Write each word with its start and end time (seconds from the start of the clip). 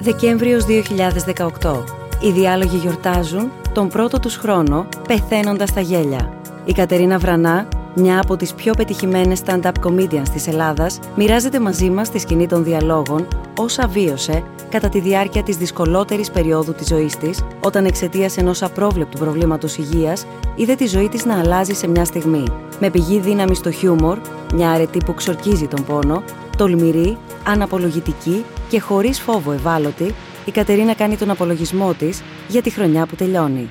Δεκέμβριος 0.00 0.64
2018. 0.64 1.84
Οι 2.20 2.30
διάλογοι 2.30 2.76
γιορτάζουν 2.76 3.50
τον 3.72 3.88
πρώτο 3.88 4.18
τους 4.20 4.36
χρόνο 4.36 4.86
πεθαίνοντας 5.08 5.72
τα 5.72 5.80
γέλια. 5.80 6.32
Η 6.64 6.72
Κατερίνα 6.72 7.18
Βρανά, 7.18 7.68
μια 7.94 8.20
από 8.20 8.36
τις 8.36 8.54
πιο 8.54 8.72
πετυχημένες 8.74 9.40
stand-up 9.46 9.72
comedians 9.86 10.28
της 10.32 10.46
Ελλάδας, 10.46 10.98
μοιράζεται 11.14 11.60
μαζί 11.60 11.90
μας 11.90 12.06
στη 12.06 12.18
σκηνή 12.18 12.46
των 12.46 12.64
διαλόγων 12.64 13.28
όσα 13.56 13.86
βίωσε 13.86 14.42
κατά 14.68 14.88
τη 14.88 15.00
διάρκεια 15.00 15.42
της 15.42 15.56
δυσκολότερης 15.56 16.30
περίοδου 16.30 16.72
της 16.72 16.86
ζωής 16.86 17.16
της, 17.16 17.44
όταν 17.60 17.84
εξαιτίας 17.84 18.36
ενός 18.36 18.62
απρόβλεπτου 18.62 19.18
προβλήματος 19.18 19.76
υγείας 19.76 20.26
είδε 20.56 20.74
τη 20.74 20.86
ζωή 20.86 21.08
της 21.08 21.24
να 21.24 21.38
αλλάζει 21.38 21.74
σε 21.74 21.88
μια 21.88 22.04
στιγμή. 22.04 22.44
Με 22.80 22.90
πηγή 22.90 23.18
δύναμη 23.18 23.54
στο 23.54 23.70
χιούμορ, 23.70 24.18
μια 24.54 24.70
αρετή 24.70 24.98
που 25.04 25.14
ξορκίζει 25.14 25.66
τον 25.66 25.84
πόνο, 25.84 26.22
τολμηρή, 26.56 27.18
αναπολογητική 27.44 28.44
και 28.68 28.80
χωρίς 28.80 29.20
φόβο 29.20 29.52
ευάλωτη, 29.52 30.14
η 30.44 30.50
Κατερίνα 30.50 30.94
κάνει 30.94 31.16
τον 31.16 31.30
απολογισμό 31.30 31.94
της 31.94 32.22
για 32.48 32.62
τη 32.62 32.70
χρονιά 32.70 33.06
που 33.06 33.14
τελειώνει. 33.14 33.68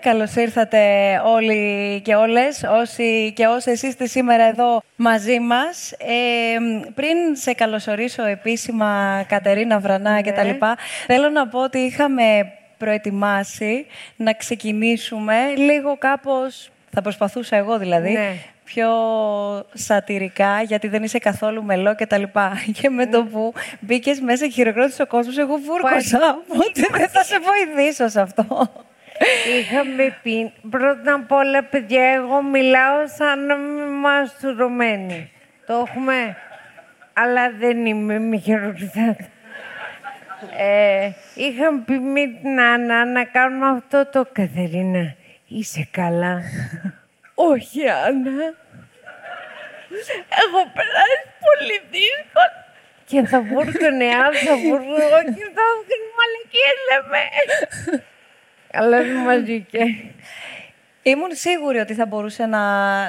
Καλώς 0.00 0.34
ήρθατε 0.34 0.78
όλοι 1.24 2.00
και 2.04 2.14
όλες, 2.14 2.62
όσοι 2.70 3.32
και 3.36 3.46
όσες 3.46 3.82
είστε 3.82 4.06
σήμερα 4.06 4.44
εδώ 4.44 4.82
μαζί 4.96 5.40
μας. 5.40 5.92
Ε, 5.92 6.58
πριν 6.94 7.16
σε 7.32 7.52
καλωσορίσω 7.52 8.24
επίσημα 8.24 9.22
Κατερίνα 9.28 9.78
Βρανά 9.78 10.12
ναι. 10.12 10.20
και 10.20 10.32
τα 10.32 10.42
λοιπά, 10.42 10.76
θέλω 11.06 11.28
να 11.28 11.48
πω 11.48 11.62
ότι 11.62 11.78
είχαμε 11.78 12.52
προετοιμάσει 12.78 13.86
να 14.16 14.32
ξεκινήσουμε 14.32 15.34
λίγο 15.56 15.96
κάπως, 15.98 16.70
θα 16.90 17.02
προσπαθούσα 17.02 17.56
εγώ 17.56 17.78
δηλαδή, 17.78 18.12
ναι 18.12 18.32
πιο 18.64 18.90
σατυρικά, 19.72 20.62
γιατί 20.62 20.88
δεν 20.88 21.02
είσαι 21.02 21.18
καθόλου 21.18 21.64
μελό 21.64 21.94
και 21.94 22.06
τα 22.06 22.18
λοιπά. 22.18 22.52
Και 22.80 22.88
με 22.88 23.06
το 23.06 23.24
που 23.24 23.52
μπήκες 23.80 24.20
μέσα 24.20 24.44
και 24.46 24.52
χειροκρότησε 24.52 25.02
ο 25.02 25.06
κόσμος, 25.06 25.38
εγώ 25.38 25.56
βούρκωσα. 25.56 26.42
Ότι 26.48 26.86
δεν 26.90 27.08
θα 27.08 27.22
σε 27.22 27.36
βοηθήσω 27.38 28.08
σε 28.08 28.20
αυτό. 28.20 28.70
Είχαμε 29.58 30.18
πει, 30.22 30.52
πρώτα 30.70 31.14
απ' 31.14 31.32
όλα, 31.32 31.64
παιδιά, 31.64 32.04
εγώ 32.12 32.42
μιλάω 32.42 33.06
σαν 33.16 33.46
να 33.46 33.56
μαστουρωμένη. 34.02 35.30
Το 35.66 35.84
έχουμε, 35.88 36.36
αλλά 37.12 37.50
δεν 37.50 37.86
είμαι, 37.86 38.18
μη 38.18 38.38
χειροκροτάτε. 38.38 39.28
Ε, 40.58 41.10
είχαμε 41.34 41.82
πει 41.86 41.98
με 41.98 42.20
την 42.42 42.60
Άννα 42.60 43.04
να 43.04 43.24
κάνουμε 43.24 43.66
αυτό 43.66 44.06
το 44.12 44.26
Καθερίνα. 44.32 45.14
Είσαι 45.48 45.88
καλά; 45.90 46.42
Όχι, 47.34 47.88
Άννα. 47.88 48.54
Έχω 50.42 50.60
περάσει 50.76 51.20
πολύ 51.46 51.78
δύσκολα. 51.90 52.58
Και 53.04 53.22
θα 53.30 53.40
βούρκωνε 53.40 54.08
αν 54.24 54.32
θα 54.46 54.54
βούρκωνε 54.64 55.30
και 55.36 55.46
θα 55.56 55.66
βγουν 55.78 56.02
μαλακίες 56.16 56.76
λέμε. 56.88 57.22
Αλλά 58.72 59.02
δεν 59.02 59.16
μας 59.16 59.40
βγήκε. 59.40 59.80
Ήμουν 61.02 61.30
σίγουρη 61.32 61.78
ότι 61.78 61.94
θα 61.94 62.06
μπορούσε 62.06 62.46
να, 62.46 62.60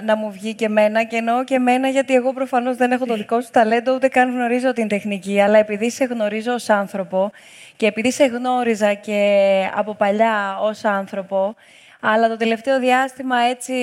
να 0.01 0.15
μου 0.15 0.31
βγει 0.31 0.53
και 0.53 0.65
εμένα 0.65 1.03
και 1.03 1.15
εννοώ 1.15 1.43
και 1.43 1.55
εμένα 1.55 1.87
γιατί 1.87 2.13
εγώ 2.13 2.33
προφανώς 2.33 2.77
δεν 2.77 2.91
έχω 2.91 3.05
το 3.05 3.15
δικό 3.15 3.41
σου 3.41 3.49
ταλέντο 3.51 3.93
ούτε 3.93 4.07
καν 4.07 4.31
γνωρίζω 4.31 4.73
την 4.73 4.87
τεχνική 4.87 5.41
αλλά 5.41 5.57
επειδή 5.57 5.91
σε 5.91 6.05
γνωρίζω 6.05 6.53
ως 6.53 6.69
άνθρωπο 6.69 7.31
και 7.75 7.85
επειδή 7.85 8.11
σε 8.11 8.25
γνώριζα 8.25 8.93
και 8.93 9.29
από 9.75 9.95
παλιά 9.95 10.57
ως 10.61 10.85
άνθρωπο 10.85 11.55
αλλά 12.01 12.27
το 12.27 12.37
τελευταίο 12.37 12.79
διάστημα 12.79 13.39
έτσι 13.39 13.73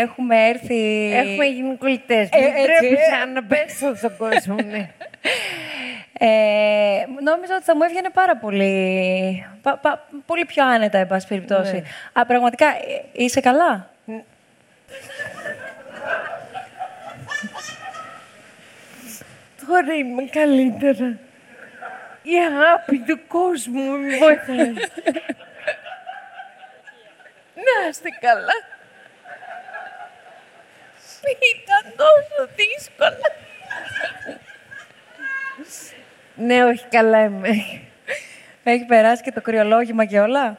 έχουμε 0.00 0.48
έρθει... 0.48 1.12
Έχουμε 1.14 1.44
γίνει 1.44 1.76
κολλητές. 1.76 2.28
Ε, 2.32 2.38
Μην 2.82 3.32
να 3.32 3.42
πέσω 3.42 3.96
στον 3.96 4.16
κόσμο, 4.16 4.54
ναι. 4.54 4.90
Ε, 6.20 7.06
νόμιζα 7.22 7.54
ότι 7.54 7.64
θα 7.64 7.76
μου 7.76 7.82
έβγαινε 7.82 8.10
πάρα 8.12 8.36
πολύ, 8.36 9.46
πολύ 10.26 10.44
πιο 10.44 10.66
άνετα, 10.66 10.98
εν 10.98 11.06
πάση 11.06 11.26
περιπτώσει. 11.26 11.72
Ναι. 11.72 11.82
Α, 12.12 12.26
πραγματικά, 12.26 12.66
ε, 12.66 13.04
είσαι 13.12 13.40
καλά; 13.40 13.90
Τώρα 19.66 19.94
είμαι 19.94 20.22
καλύτερα. 20.22 21.18
Η 22.22 22.34
αγάπη 22.34 22.98
του 22.98 23.20
κόσμου 23.28 23.82
με 23.82 24.16
βοηθάει. 24.16 24.72
Να 27.64 27.88
είστε 27.88 28.08
καλά. 28.20 28.56
Ήταν 31.54 31.94
τόσο 31.96 32.50
δύσκολα. 32.56 33.30
ναι, 36.34 36.64
όχι 36.64 36.84
καλά 36.90 37.24
είμαι. 37.24 37.48
Έχει 38.62 38.84
περάσει 38.84 39.22
και 39.22 39.32
το 39.32 39.40
κρυολόγημα 39.40 40.04
και 40.04 40.20
όλα. 40.20 40.58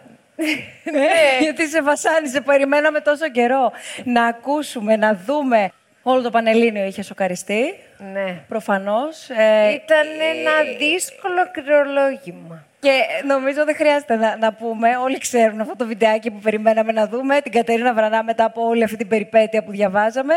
ναι, 0.83 1.38
γιατί 1.41 1.67
σε 1.67 1.81
βασάνισε, 1.81 2.41
περιμέναμε 2.41 2.99
τόσο 2.99 3.29
καιρό 3.29 3.71
να 4.03 4.25
ακούσουμε, 4.25 4.95
να 4.95 5.15
δούμε. 5.15 5.71
Όλο 6.11 6.21
το 6.21 6.29
Πανελλήνιο 6.29 6.85
είχε 6.85 7.01
σοκαριστεί. 7.01 7.75
Ναι. 8.13 8.35
Προφανώς. 8.47 9.29
Ε, 9.29 9.69
Ήταν 9.69 10.07
ένα 10.35 10.51
δύσκολο 10.77 11.51
κρυολόγημα. 11.51 12.63
Και 12.79 13.01
νομίζω 13.27 13.65
δεν 13.65 13.75
χρειάζεται 13.75 14.15
να, 14.15 14.37
να, 14.37 14.53
πούμε, 14.53 14.97
όλοι 14.97 15.17
ξέρουν 15.17 15.61
αυτό 15.61 15.75
το 15.75 15.85
βιντεάκι 15.85 16.31
που 16.31 16.39
περιμέναμε 16.39 16.91
να 16.91 17.07
δούμε, 17.07 17.41
την 17.41 17.51
Κατερίνα 17.51 17.93
Βρανά 17.93 18.23
μετά 18.23 18.43
από 18.43 18.67
όλη 18.67 18.83
αυτή 18.83 18.97
την 18.97 19.07
περιπέτεια 19.07 19.63
που 19.63 19.71
διαβάζαμε. 19.71 20.33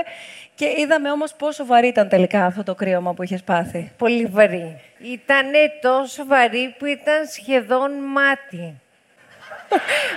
Και 0.55 0.75
είδαμε 0.79 1.11
όμως 1.11 1.35
πόσο 1.35 1.67
βαρύ 1.67 1.87
ήταν 1.87 2.09
τελικά 2.09 2.45
αυτό 2.45 2.63
το 2.63 2.75
κρύωμα 2.75 3.15
που 3.15 3.23
είχες 3.23 3.43
πάθει. 3.43 3.93
Πολύ 3.99 4.25
βαρύ. 4.25 4.81
Ήταν 4.99 5.47
τόσο 5.81 6.27
βαρύ 6.27 6.75
που 6.79 6.87
ήταν 6.87 7.27
σχεδόν 7.27 7.91
μάτι. 7.93 8.81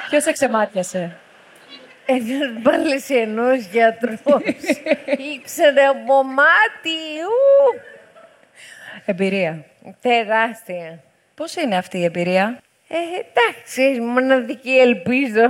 Ποιος 0.09 0.23
σε 0.23 0.31
ξεμάτιασε; 0.31 1.15
Ένας 2.05 2.61
παλαισιανό 2.63 3.53
γιατρός. 3.53 4.19
Ήξερε 5.35 5.83
από 5.83 6.23
μάτι. 6.23 6.97
Εμπειρία. 9.05 9.65
Τεράστια. 10.01 10.99
Πώς 11.35 11.55
είναι 11.55 11.77
αυτή 11.77 11.97
η 11.97 12.03
εμπειρία; 12.03 12.61
Ε, 12.87 12.95
εντάξει, 12.95 14.01
μοναδική 14.01 14.77
ελπίζω. 14.77 15.43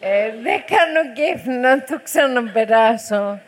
Ε, 0.00 0.30
δεν 0.42 0.62
κάνω 0.66 1.12
κέφι 1.14 1.48
να 1.48 1.82
το 1.82 2.00
ξαναπεράσω. 2.02 3.40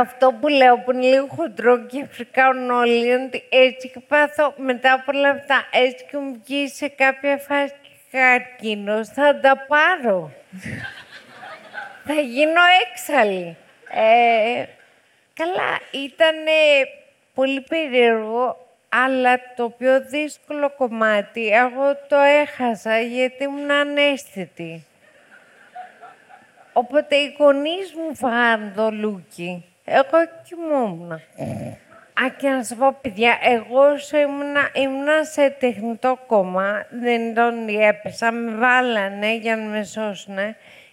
Αυτό 0.00 0.32
που 0.40 0.48
λέω 0.48 0.78
που 0.78 0.92
είναι 0.92 1.06
λίγο 1.06 1.26
χοντρό 1.26 1.86
και 1.86 2.04
φρικάουν 2.10 2.70
όλοι 2.70 3.06
είναι 3.06 3.24
ότι 3.24 3.42
έτσι 3.48 3.88
και 3.88 4.00
πάθω 4.08 4.54
μετά 4.56 4.92
από 4.92 5.12
όλα 5.14 5.28
αυτά, 5.28 5.68
έτσι 5.72 6.04
και 6.10 6.16
μου 6.16 6.42
βγει 6.44 6.68
σε 6.68 6.88
κάποια 6.88 7.38
φάση 7.38 7.74
καρκίνος, 8.12 9.08
θα 9.08 9.40
τα 9.40 9.64
πάρω. 9.68 10.32
θα 12.06 12.14
γίνω 12.14 12.60
έξαλλη. 12.90 13.56
Ε, 13.90 14.64
καλά, 15.34 15.80
ήταν 15.90 16.36
πολύ 17.34 17.60
περίεργο 17.60 18.62
αλλά 18.94 19.40
το 19.56 19.68
πιο 19.68 20.00
δύσκολο 20.00 20.70
κομμάτι, 20.70 21.48
εγώ 21.48 21.96
το 22.08 22.16
έχασα 22.16 22.98
γιατί 22.98 23.44
ήμουν 23.44 23.70
ανέστητη. 23.70 24.86
Οπότε 26.72 27.16
οι 27.16 27.36
γονείς 27.38 27.94
μου 27.94 28.14
φάγαν 28.16 28.72
το 28.76 28.90
λούκι. 28.90 29.64
Εγώ 29.84 30.18
κοιμόμουν. 30.48 31.20
Α, 32.20 32.28
και 32.36 32.48
να 32.48 32.64
σας 32.64 32.78
πω, 32.78 32.98
παιδιά, 33.00 33.38
εγώ 33.42 33.84
ήμουνα, 34.22 34.70
ήμουνα 34.72 35.24
σε 35.24 35.50
τεχνητό 35.50 36.18
κόμμα, 36.26 36.86
δεν 36.90 37.34
τον 37.34 37.68
έπεσα, 37.68 38.32
με 38.32 38.56
βάλανε 38.56 39.34
για 39.34 39.56
να 39.56 39.62
με 39.62 39.84
σώσουν. 39.84 40.36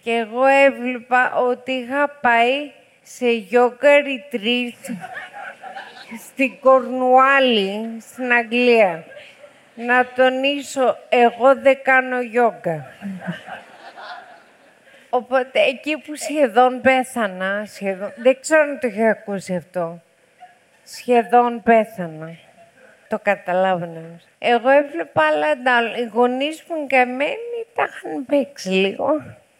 Και 0.02 0.10
εγώ 0.10 0.46
έβλεπα 0.46 1.34
ότι 1.34 1.72
είχα 1.72 2.08
πάει 2.20 2.70
σε 3.02 3.26
yoga 3.50 4.04
retreat 4.06 4.94
στην 6.28 6.60
Κορνουάλη, 6.60 7.96
στην 8.00 8.32
Αγγλία. 8.32 9.04
Να 9.74 10.06
τονίσω, 10.06 10.96
εγώ 11.08 11.56
δεν 11.56 11.78
κάνω 11.82 12.20
γιόγκα. 12.20 12.86
Οπότε 15.10 15.60
εκεί 15.60 15.96
που 15.96 16.16
σχεδόν 16.16 16.80
πέθανα, 16.80 17.64
σχεδόν, 17.66 18.12
δεν 18.16 18.40
ξέρω 18.40 18.62
αν 18.62 18.78
το 18.80 18.86
είχε 18.86 19.08
ακούσει 19.08 19.56
αυτό, 19.56 20.02
σχεδόν 20.96 21.62
πέθανα. 21.62 22.36
Το 23.08 23.18
καταλάβαινα. 23.18 24.20
Εγώ 24.38 24.68
έβλεπα 24.68 25.22
άλλα 25.22 25.98
Οι 25.98 26.04
γονείς 26.12 26.64
μου 26.68 26.86
και 26.86 26.96
εμένα 26.96 27.34
τα 27.74 27.88
είχαν 27.88 28.26
παίξει 28.26 28.68
λίγο. 28.68 29.06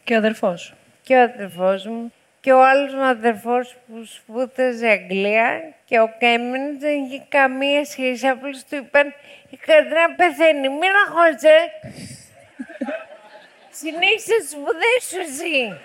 Και 0.05 0.15
ο 0.15 0.17
αδερφός. 0.17 0.75
Και 1.03 1.17
ο 1.17 1.23
αδερφός 1.23 1.87
μου 1.87 2.13
και 2.41 2.53
ο 2.53 2.65
άλλος 2.65 2.95
ο 2.95 3.03
αδερφός 3.03 3.77
που 3.87 4.05
σπούδαζε 4.05 4.89
Αγγλία 4.89 5.75
και 5.85 6.01
ο 6.01 6.15
Κέμιν 6.19 6.79
δεν 6.81 7.05
είχε 7.05 7.23
καμία 7.29 7.85
σχέση. 7.85 8.27
Απλώς 8.27 8.65
του 8.65 8.77
είπαν 8.77 9.15
η 9.51 9.57
Κατρίνα 9.57 10.15
πεθαίνει, 10.17 10.69
μην 10.69 10.91
αγχώσαι. 11.07 11.57
Συνέχισε 13.71 14.37
τις 14.41 14.51
σπουδές 14.51 15.03
σου 15.09 15.19
εσύ. 15.21 15.81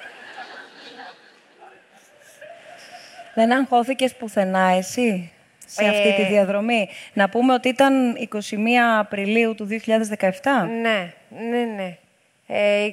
Δεν 3.34 3.52
αγχώθηκες 3.52 4.16
πουθενά 4.16 4.68
εσύ; 4.78 5.32
Σε 5.66 5.86
αυτή 5.88 6.14
τη 6.16 6.22
Ε. 6.22 6.28
διαδρομή. 6.28 6.90
Να 7.14 7.30
πούμε 7.30 7.54
ότι 7.54 7.68
ήταν 7.70 8.16
21 8.16 9.00
Απριλίου 9.00 9.56
του 9.56 9.66
2017. 9.66 10.68
Ναι, 10.82 11.14
ναι, 11.50 11.64
ναι. 11.76 11.98
Ε, 12.48 12.90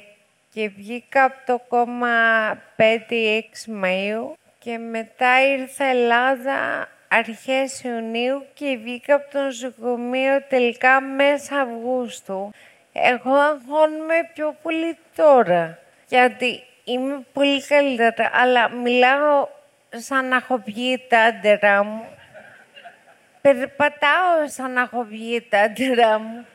και 0.53 0.69
βγήκα 0.77 1.23
από 1.23 1.35
το 1.45 1.61
κόμμα 1.67 2.07
5-6 2.75 3.65
Μαΐου 3.83 4.33
και 4.59 4.77
μετά 4.77 5.53
ήρθα 5.57 5.85
Ελλάδα 5.85 6.87
αρχές 7.07 7.83
Ιουνίου 7.83 8.45
και 8.53 8.77
βγήκα 8.83 9.15
από 9.15 9.31
το 9.31 9.39
νοσοκομείο 9.39 10.43
τελικά 10.49 11.01
μέσα 11.01 11.59
Αυγούστου. 11.59 12.51
Εγώ 12.93 13.33
αγχώνομαι 13.35 14.29
πιο 14.33 14.55
πολύ 14.61 14.97
τώρα, 15.15 15.79
γιατί 16.07 16.63
είμαι 16.83 17.25
πολύ 17.33 17.65
καλύτερα, 17.65 18.29
αλλά 18.33 18.69
μιλάω 18.69 19.47
σαν 19.89 20.27
να 20.27 20.35
έχω 20.35 20.61
βγει 20.65 21.03
τα 21.09 21.19
άντερα 21.19 21.83
μου. 21.83 22.03
Περπατάω 23.43 24.47
σαν 24.47 24.71
να 24.71 24.81
έχω 24.81 25.03
βγει 25.03 25.41
τα 25.49 25.59
άντερα 25.59 26.19
μου 26.19 26.45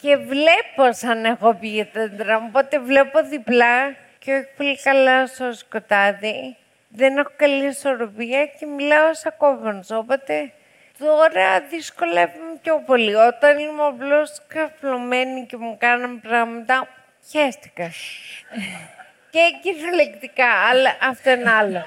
και 0.00 0.16
βλέπω 0.16 0.92
σαν 0.92 1.20
να 1.20 1.28
έχω 1.28 1.56
βγει 1.60 1.84
τα 1.92 2.00
άντερα 2.02 2.40
μου. 2.40 2.46
Οπότε 2.48 2.78
βλέπω 2.78 3.22
διπλά 3.22 3.90
και 4.18 4.32
όχι 4.34 4.48
πολύ 4.56 4.78
καλά 4.82 5.26
στο 5.26 5.52
σκοτάδι. 5.52 6.56
Δεν 6.88 7.16
έχω 7.16 7.30
καλή 7.36 7.66
ισορροπία 7.66 8.46
και 8.46 8.66
μιλάω 8.66 9.14
σαν 9.14 9.34
κόβονος. 9.36 9.90
Οπότε 9.90 10.52
τώρα 10.98 11.60
δυσκολεύομαι 11.60 12.58
πιο 12.62 12.82
πολύ. 12.86 13.14
Όταν 13.14 13.58
είμαι 13.58 13.84
απλώς 13.86 14.42
καφλωμένη 14.48 15.46
και 15.46 15.56
μου 15.56 15.76
κάναν 15.80 16.20
πράγματα, 16.20 16.88
χαίστηκα. 17.30 17.90
και 19.32 19.40
κυριολεκτικά, 19.62 20.50
αλλά 20.70 20.96
αυτό 21.02 21.30
είναι 21.30 21.50
άλλο. 21.50 21.84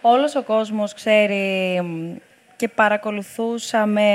Όλος 0.00 0.34
ο 0.34 0.42
κόσμος 0.42 0.94
ξέρει 0.94 1.80
μ, 1.82 2.12
και 2.56 2.68
παρακολουθούσαμε 2.68 4.08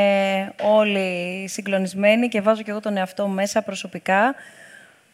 όλοι 0.61 1.47
συγκλονισμένοι 1.47 2.27
και 2.27 2.41
βάζω 2.41 2.61
και 2.61 2.71
εγώ 2.71 2.79
τον 2.79 2.97
εαυτό 2.97 3.27
μου 3.27 3.33
μέσα 3.33 3.61
προσωπικά. 3.61 4.35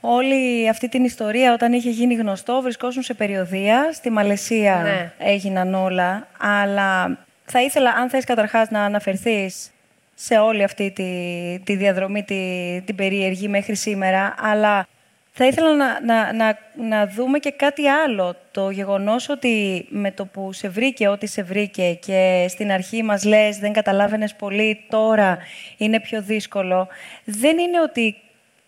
Όλη 0.01 0.69
αυτή 0.69 0.89
την 0.89 1.03
ιστορία 1.03 1.53
όταν 1.53 1.73
είχε 1.73 1.89
γίνει 1.89 2.13
γνωστό 2.13 2.61
βρισκόσουν 2.61 3.03
σε 3.03 3.13
περιοδία. 3.13 3.89
Στη 3.93 4.09
Μαλαισία 4.09 4.75
Ναι. 4.83 5.11
έγιναν 5.27 5.73
όλα. 5.73 6.27
Αλλά 6.39 7.17
θα 7.45 7.61
ήθελα, 7.61 7.89
αν 7.89 8.09
θες 8.09 8.23
καταρχάς 8.25 8.69
να 8.69 8.83
αναφερθείς 8.83 9.71
σε 10.15 10.37
όλη 10.37 10.63
αυτή 10.63 10.91
τη, 10.91 11.05
τη 11.63 11.75
διαδρομή, 11.75 12.23
τη, 12.23 12.35
την 12.85 12.95
περίεργη 12.95 13.47
μέχρι 13.47 13.75
σήμερα. 13.75 14.35
Αλλά 14.41 14.87
θα 15.33 15.45
ήθελα 15.45 15.75
να, 15.75 16.01
να, 16.05 16.33
να, 16.33 16.57
να 16.75 17.07
δούμε 17.07 17.39
και 17.39 17.51
κάτι 17.51 17.87
άλλο. 17.87 18.35
Το 18.51 18.69
γεγονός 18.69 19.29
ότι 19.29 19.85
με 19.89 20.11
το 20.11 20.25
που 20.25 20.53
σε 20.53 20.67
βρήκε 20.69 21.07
ό,τι 21.07 21.27
σε 21.27 21.43
βρήκε 21.43 21.93
και 21.93 22.45
στην 22.49 22.71
αρχή 22.71 23.03
μας 23.03 23.23
λες 23.23 23.57
δεν 23.57 23.73
καταλάβαινες 23.73 24.35
πολύ, 24.35 24.85
τώρα 24.89 25.37
είναι 25.77 25.99
πιο 25.99 26.21
δύσκολο. 26.21 26.87
Δεν 27.25 27.57
είναι 27.57 27.81
ότι, 27.81 28.15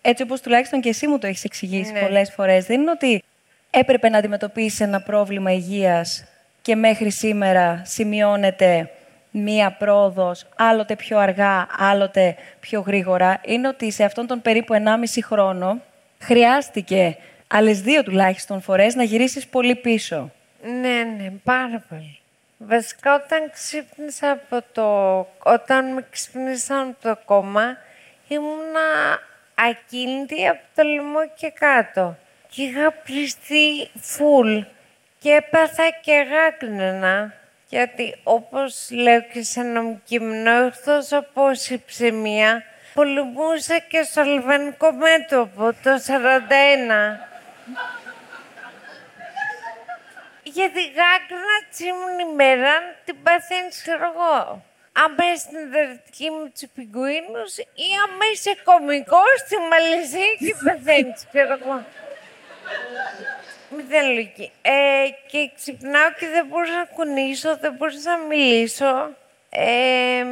έτσι 0.01 0.24
όπως 0.24 0.42
τουλάχιστον 0.42 0.81
και 0.81 0.89
εσύ 0.89 1.07
μου 1.07 1.18
το 1.19 1.27
έχεις 1.27 1.44
εξηγήσει 1.44 1.92
Ναι. 1.92 2.00
πολλές 2.00 2.31
φορές, 2.31 2.65
δεν 2.65 2.81
είναι 2.81 2.92
ότι 2.92 3.24
έπρεπε 3.69 4.10
να 4.10 4.18
αντιμετωπίσεις 4.18 4.80
ένα 4.80 5.01
πρόβλημα 5.01 5.51
υγείας 5.51 6.25
και 6.62 6.75
μέχρι 6.75 7.12
σήμερα 7.12 7.81
σημειώνεται 7.86 8.89
μία 9.31 9.71
πρόοδος, 9.71 10.45
άλλοτε 10.56 10.95
πιο 10.95 11.19
αργά, 11.19 11.68
άλλοτε 11.77 12.36
πιο 12.60 12.80
γρήγορα. 12.80 13.42
Είναι 13.45 13.68
ότι 13.68 13.92
σε 13.92 14.04
αυτόν 14.04 14.27
τον 14.27 14.42
περίπου 14.42 14.74
1,5 14.74 15.21
χρόνο 15.24 15.81
χρειάστηκε 16.23 17.17
άλλες 17.47 17.81
δύο 17.81 18.03
τουλάχιστον 18.03 18.61
φορές 18.61 18.95
να 18.95 19.03
γυρίσεις 19.03 19.47
πολύ 19.47 19.75
πίσω. 19.75 20.31
Ναι, 20.61 21.03
ναι, 21.17 21.31
πάρα 21.43 21.83
πολύ. 21.89 22.19
Βασικά 22.57 23.15
όταν 23.15 23.51
ξύπνησα 23.51 24.31
από 24.31 24.65
το... 24.71 25.19
Όταν 25.53 25.93
με 25.93 26.05
ξύπνησαν 26.09 26.79
από 26.79 27.01
το 27.01 27.17
κόμμα, 27.25 27.77
ήμουνα 28.27 29.19
ακίνητη 29.55 30.47
από 30.47 30.61
το 30.75 30.83
λαιμό 30.83 31.19
και 31.35 31.49
κάτω. 31.49 32.17
Και 32.49 32.63
είχα 32.63 32.91
πληστεί 32.91 33.89
φουλ. 33.99 34.59
Και 35.19 35.29
έπαθα 35.29 35.83
και 36.01 36.25
γάκρυνα. 36.29 37.33
Γιατί 37.69 38.15
όπως 38.23 38.89
λέω 38.91 39.21
και 39.21 39.43
σε 39.43 39.59
ένα 39.59 39.81
κείμενο, 40.03 40.51
εκτός 40.51 41.11
από 41.11 41.41
ψημία, 41.85 42.63
πολεμούσα 42.93 43.77
και 43.79 44.03
στο 44.03 44.21
αλβανικό 44.21 44.91
μέτωπο 44.91 45.73
το 45.83 45.91
41. 46.07 47.19
Γιατί 50.43 50.81
γάκρυνα 50.97 51.57
τσίμουν 51.71 52.19
ημέρα 52.31 52.73
την 53.05 53.15
παθαίνεις, 53.23 53.81
ξέρω 53.81 54.11
εγώ. 54.13 54.63
Άμα 54.93 55.31
είσαι 55.33 55.47
συνδετική 55.49 56.29
με 56.29 56.49
τους 56.49 56.69
πιγκουίνους 56.75 57.57
ή 57.57 57.87
άμα 58.03 58.25
είσαι 58.33 58.55
κωμικός 58.63 59.35
στη 59.45 59.55
Μαλαισία 59.69 60.33
και 60.39 60.55
παθαίνεις, 60.65 61.27
ξέρω 61.29 61.57
εγώ. 61.61 61.85
Μηδέν 63.75 64.05
λογική. 64.05 64.51
Ε, 64.61 64.71
και 65.27 65.51
ξυπνάω 65.55 66.11
και 66.19 66.27
δεν 66.27 66.45
μπορούσα 66.45 66.75
να 66.75 66.85
κουνήσω, 66.85 67.57
δεν 67.57 67.73
μπορούσα 67.73 68.17
να 68.17 68.23
μιλήσω. 68.25 69.15
Ε, 69.49 70.25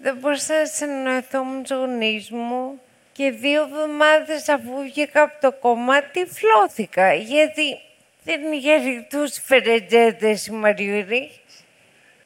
δεν 0.00 0.16
μπορούσα 0.16 0.58
να 0.58 0.66
συνεννοηθώ 0.66 1.44
με 1.44 1.62
τους 1.62 1.76
γονείς 1.76 2.30
μου. 2.30 2.80
Και 3.12 3.30
δύο 3.30 3.62
εβδομάδες 3.62 4.48
αφού 4.48 4.82
βγήκα 4.82 5.22
από 5.22 5.40
το 5.40 5.52
κόμμα, 5.52 6.02
τυφλώθηκα. 6.02 7.14
Γιατί 7.14 7.78
δεν 8.24 8.52
είχε 8.52 8.74
ρηκτούς 8.74 9.38
φερετζέτες 9.44 10.46
η 10.46 10.52
Μαριουρή. 10.52 11.30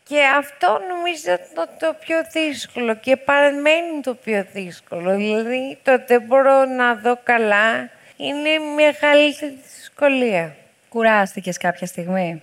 Και 0.04 0.20
αυτό 0.38 0.80
νομίζω 0.88 1.38
ήταν 1.52 1.69
το 1.78 1.96
πιο 2.00 2.16
δύσκολο 2.32 2.94
και 2.94 3.16
παραμένει 3.16 4.00
το 4.02 4.14
πιο 4.14 4.46
δύσκολο. 4.52 5.16
Δηλαδή, 5.16 5.78
το 5.82 6.02
δεν 6.06 6.22
μπορώ 6.22 6.64
να 6.64 6.94
δω 6.94 7.19
καλά 7.22 7.90
είναι 8.16 8.48
η 8.48 8.58
μεγαλύτερη 8.58 9.58
δυσκολία. 9.76 10.56
Κουράστηκες 10.88 11.56
κάποια 11.56 11.86
στιγμή; 11.86 12.42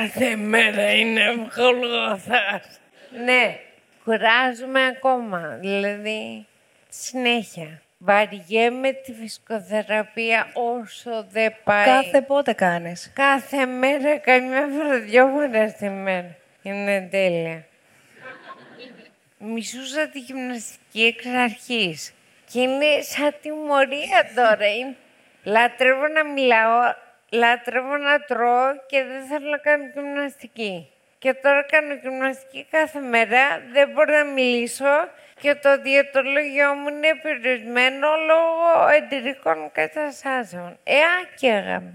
Κάθε 0.00 0.36
μέρα 0.36 0.92
είναι 0.92 1.22
Γολγοθάς. 1.56 2.80
Ναι, 3.24 3.58
κουράζομαι 4.04 4.86
ακόμα. 4.86 5.58
Δηλαδή, 5.60 6.46
συνέχεια. 6.88 7.82
Βαριέμαι 7.98 8.92
τη 8.92 9.12
φυσικοθεραπεία 9.12 10.50
όσο 10.52 11.26
δεν 11.30 11.54
πάει. 11.64 11.84
Κάθε 11.84 12.20
πότε 12.20 12.52
κάνεις; 12.52 13.12
Κάθε 13.14 13.66
μέρα, 13.66 14.18
καμιά 14.18 14.66
φορά, 14.76 14.98
δυο 14.98 15.28
φορές 15.28 15.72
τη 15.72 15.88
μέρα. 15.88 16.36
Είναι 16.62 17.08
τέλεια. 17.10 17.64
Μισούσα 19.38 20.08
τη 20.08 20.18
γυμναστική 20.18 21.02
εξ 21.02 21.26
αρχής. 21.26 22.12
Και 22.52 22.60
είναι 22.60 23.00
σαν 23.00 23.34
τιμωρία 23.42 24.30
τώρα. 24.34 24.74
Είναι... 24.74 24.96
Λατρεύω 25.42 26.08
να 26.08 26.24
μιλάω, 26.24 26.94
λατρεύω 27.30 27.96
να 27.96 28.20
τρώω 28.20 28.76
και 28.86 29.02
δεν 29.04 29.24
θέλω 29.26 29.50
να 29.50 29.58
κάνω 29.58 29.84
γυμναστική. 29.94 30.90
Και 31.18 31.34
τώρα 31.34 31.62
κάνω 31.62 31.94
γυμναστική 31.94 32.66
κάθε 32.70 33.00
μέρα, 33.00 33.62
δεν 33.72 33.90
μπορώ 33.90 34.16
να 34.16 34.24
μιλήσω 34.24 35.08
και 35.40 35.54
το 35.54 35.80
διαιτολόγιο 35.80 36.74
μου 36.74 36.88
είναι 36.88 37.14
περιορισμένο 37.22 38.08
λόγω 38.26 38.88
εντυρικών 38.96 39.70
καταστάσεων. 39.72 40.78
Ε, 40.84 40.94
άκαιγα. 41.22 41.82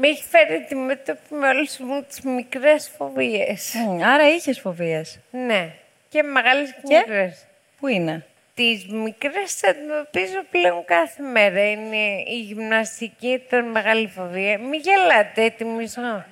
Με 0.00 0.08
έχει 0.08 0.24
φέρει 0.24 0.54
αντιμέτωπη 0.54 1.34
με 1.34 1.48
όλες 1.48 1.78
μου 1.78 2.02
τις 2.02 2.20
μικρές 2.20 2.90
φοβίες. 2.96 3.74
Μμ, 3.74 4.02
άρα 4.02 4.28
είχες 4.28 4.60
φοβίες. 4.60 5.20
Ναι. 5.30 5.70
Και 6.08 6.22
μεγάλες 6.22 6.70
και, 6.70 6.80
Και; 6.84 6.96
μικρές. 6.96 7.46
Πού 7.80 7.86
είναι; 7.86 8.26
Τις 8.58 8.86
μικρές 8.86 9.54
τις 9.54 9.64
αντιμετωπίζω 9.64 10.42
πλέον 10.50 10.84
κάθε 10.84 11.22
μέρα. 11.22 11.70
Είναι 11.70 12.22
η 12.26 12.40
γυμναστική 12.40 13.28
ήταν 13.28 13.64
μεγάλη 13.64 14.08
φοβία. 14.08 14.58
Μην 14.58 14.80
γελάτε, 14.80 15.42
έτοιμισό. 15.42 16.24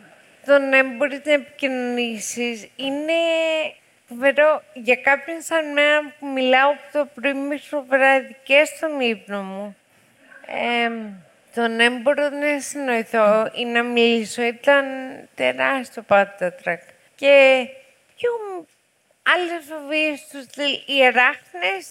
Το 0.46 0.58
να 0.58 0.84
μπορείς 0.84 1.20
να 1.24 1.32
επικοινωνήσεις 1.32 2.68
είναι 2.76 3.12
φοβερό 4.08 4.62
για 4.72 4.96
κάποιον 4.96 5.42
σαν 5.42 5.72
μένα 5.72 6.12
που 6.18 6.26
μιλάω 6.26 6.70
από 6.70 6.80
το 6.92 7.08
πρωί 7.14 7.34
μέχρι 7.34 7.68
το 7.70 7.84
βράδυ 7.88 8.36
και 8.42 8.64
στον 8.64 9.00
ύπνο 9.00 9.42
μου. 9.42 9.76
Ε, 10.46 10.90
το 11.54 11.68
να 11.68 11.90
μπορώ 11.90 12.28
να 12.28 12.60
συνοηθώ 12.60 13.50
ή 13.54 13.64
να 13.64 13.82
μιλήσω 13.82 14.42
ήταν 14.42 14.86
τεράστιο 15.34 16.02
πάντα 16.02 16.52
τρακ. 16.52 16.82
Και 17.14 17.66
πιο 18.16 18.30
άλλες 19.22 19.64
φοβίες 19.68 20.26
τους 20.30 20.42
στυλ, 20.42 20.96
οι 20.96 21.06
αράχνες 21.06 21.86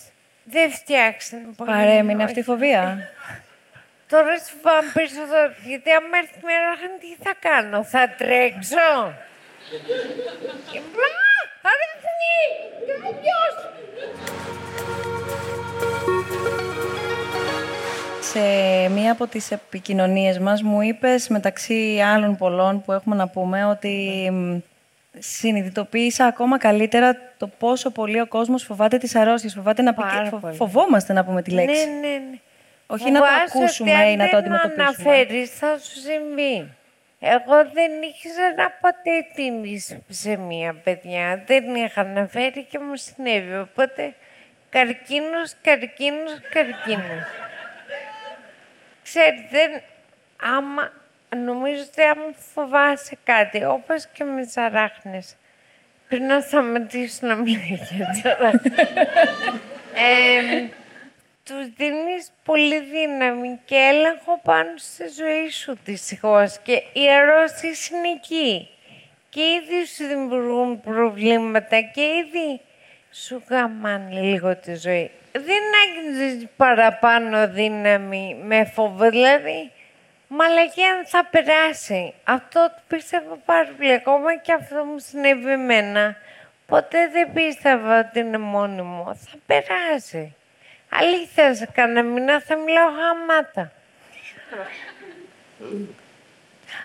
δεν 0.45 0.71
φτιάξαν 0.71 1.53
πολύ. 1.57 1.69
Παρέμεινε 1.69 2.15
Όχι. 2.15 2.23
αυτή 2.23 2.39
η 2.39 2.43
φοβία. 2.43 3.09
Τώρα 4.09 4.37
σου 4.37 4.57
πάμε 4.61 4.91
περισσότερο, 4.93 5.53
γιατί 5.65 5.91
άμα 5.91 6.17
έρθει 6.17 6.39
μια 6.45 6.57
αράχνη, 6.57 6.97
τι 6.99 7.23
θα 7.23 7.33
κάνω, 7.39 7.83
θα 7.83 8.09
τρέξω; 8.17 9.13
Και 10.71 10.79
μπλα, 10.91 11.25
αράχνη, 11.71 12.37
κάποιος. 13.01 13.55
σε 18.19 18.89
μία 18.89 19.11
από 19.11 19.27
τις 19.27 19.51
επικοινωνίες 19.51 20.39
μας 20.39 20.61
μου 20.61 20.81
είπες 20.81 21.27
μεταξύ 21.27 22.01
άλλων 22.13 22.35
πολλών 22.35 22.81
που 22.81 22.91
έχουμε 22.91 23.15
να 23.15 23.27
πούμε 23.27 23.65
ότι 23.65 24.31
συνειδητοποίησα 25.19 26.25
ακόμα 26.25 26.57
καλύτερα 26.57 27.17
το 27.38 27.48
πόσο 27.48 27.89
πολύ 27.89 28.19
ο 28.19 28.27
κόσμος 28.27 28.63
φοβάται 28.63 28.98
τις 28.98 29.15
αρρώστιες. 29.15 29.53
Φοβάται 29.53 29.81
να 29.81 29.93
πει... 29.93 30.01
Φοβόμαστε 30.55 31.13
να 31.13 31.25
πούμε 31.25 31.41
τη 31.41 31.51
λέξη. 31.51 31.86
Ναι, 31.88 32.07
ναι, 32.07 32.07
ναι. 32.07 32.39
Όχι 32.88 33.12
να 33.12 33.19
το 33.19 33.25
ακούσουμε 33.45 34.10
ή 34.12 34.15
να 34.15 34.29
το 34.29 34.38
αντιμετωπίσουμε. 34.38 34.84
Αν 34.84 34.95
δεν 34.95 35.05
αναφέρεις 35.05 35.50
θα 35.50 35.77
σου 35.77 36.00
συμβεί. 36.00 36.69
Εγώ 37.19 37.55
δεν 37.74 37.91
ήξερα 38.01 38.77
ποτέ 38.81 39.25
την 39.36 40.39
μία 40.39 40.74
παιδιά. 40.84 41.43
Δεν 41.45 41.75
είχα 41.75 42.01
αναφέρει 42.01 42.63
και 42.63 42.79
μου 42.79 42.95
συνέβη. 42.95 43.57
Οπότε 43.57 44.13
καρκίνος, 44.69 45.53
καρκίνος, 45.62 46.39
καρκίνος. 46.51 47.24
Ξέρετε, 49.03 49.84
άμα 50.41 50.91
νομίζω 51.36 51.84
ότι 51.91 52.01
αν 52.01 52.36
φοβάσαι 52.53 53.17
κάτι, 53.24 53.63
όπως 53.63 54.08
και 54.13 54.24
με 54.24 54.41
τις 54.46 54.58
αράχνες, 54.58 55.36
πρέπει 56.08 56.24
να 56.24 56.39
σταματήσω 56.39 57.27
να 57.27 57.36
μιλάω 57.36 57.63
για 57.96 58.10
τις 58.12 58.25
αράχνες. 58.25 58.77
ε, 60.05 60.67
τους 61.44 61.74
δίνεις 61.75 62.32
πολύ 62.44 62.79
δύναμη 62.79 63.60
και 63.65 63.75
έλεγχο 63.75 64.39
πάνω 64.44 64.72
στη 64.75 65.03
ζωή 65.08 65.50
σου 65.50 65.77
δυστυχώς. 65.84 66.60
Και 66.63 66.74
οι 66.74 67.12
αρρώστιες 67.20 67.88
είναι 67.88 68.08
εκεί. 68.08 68.70
Και 69.29 69.41
ήδη 69.41 69.86
σου 69.86 70.08
δημιουργούν 70.08 70.82
προβλήματα 70.82 71.82
και 71.82 72.01
ήδη 72.01 72.62
σου 73.12 73.44
γαμάνε 73.50 74.22
λίγο 74.22 74.55
τη 74.55 74.75
ζωή. 74.75 75.12
Δεν 75.32 75.63
έχει 75.88 76.50
παραπάνω 76.58 77.48
δύναμη 77.48 78.38
με 78.44 78.65
φόβο, 78.65 79.10
δηλαδή 79.10 79.72
μαλακία 80.27 81.03
θα 81.05 81.25
περάσει. 81.25 82.13
Αυτό 82.24 82.72
το 82.75 82.82
πίστευα 82.88 83.36
πάρα 83.46 83.67
πολύ. 83.77 83.94
Ακόμα 83.94 84.38
και 84.38 84.53
αυτό 84.53 84.84
μου 84.86 85.00
συνέβη 85.00 85.51
εμένα. 85.51 86.15
Ποτέ 86.67 87.10
δεν 87.12 87.34
πίστευα 87.34 88.00
ότι 88.00 88.20
είναι 88.20 88.38
μόνιμο. 88.38 89.15
Θα 89.15 89.38
περάσει. 89.46 90.36
Αλήθεια, 90.89 91.55
σε 91.55 91.70
κανένα 91.74 92.03
μήνα 92.03 92.41
θα 92.41 92.58
μιλάω 92.58 92.89
γαμάτα. 92.89 93.72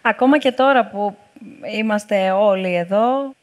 Ακόμα 0.03 0.39
και 0.39 0.53
τώρα 0.53 0.87
που 0.87 1.17
είμαστε 1.75 2.31
όλοι 2.31 2.77
εδώ... 2.77 3.35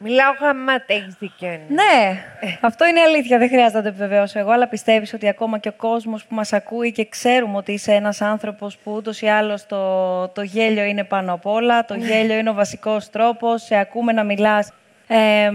Μιλάω 0.00 0.32
γαμάτα, 0.40 0.84
έχεις 0.94 1.14
δίκιο. 1.18 1.48
Ναι, 1.68 2.22
αυτό 2.60 2.86
είναι 2.86 3.00
αλήθεια, 3.00 3.38
δεν 3.38 3.48
χρειάζεται 3.48 3.76
να 3.76 3.82
το 3.82 3.88
επιβεβαιώσω 3.88 4.38
εγώ, 4.38 4.50
αλλά 4.50 4.68
πιστεύεις 4.68 5.12
ότι 5.12 5.28
ακόμα 5.28 5.58
και 5.58 5.68
ο 5.68 5.72
κόσμος 5.72 6.24
που 6.24 6.34
μας 6.34 6.52
ακούει 6.52 6.92
και 6.92 7.08
ξέρουμε 7.08 7.56
ότι 7.56 7.72
είσαι 7.72 7.92
ένας 7.92 8.20
άνθρωπος 8.20 8.76
που 8.76 8.92
ούτως 8.92 9.20
ή 9.20 9.26
άλλως 9.26 9.66
το, 9.66 10.28
το 10.28 10.42
γέλιο 10.42 10.84
είναι 10.84 11.04
πάνω 11.04 11.32
απ' 11.32 11.46
όλα, 11.46 11.84
το 11.84 11.94
γέλιο 11.94 12.38
είναι 12.38 12.50
ο 12.50 12.54
βασικός 12.54 13.10
τρόπος, 13.10 13.62
σε 13.62 13.76
ακούμε 13.76 14.12
να 14.12 14.24
μιλάς 14.24 14.72
ε, 15.08 15.50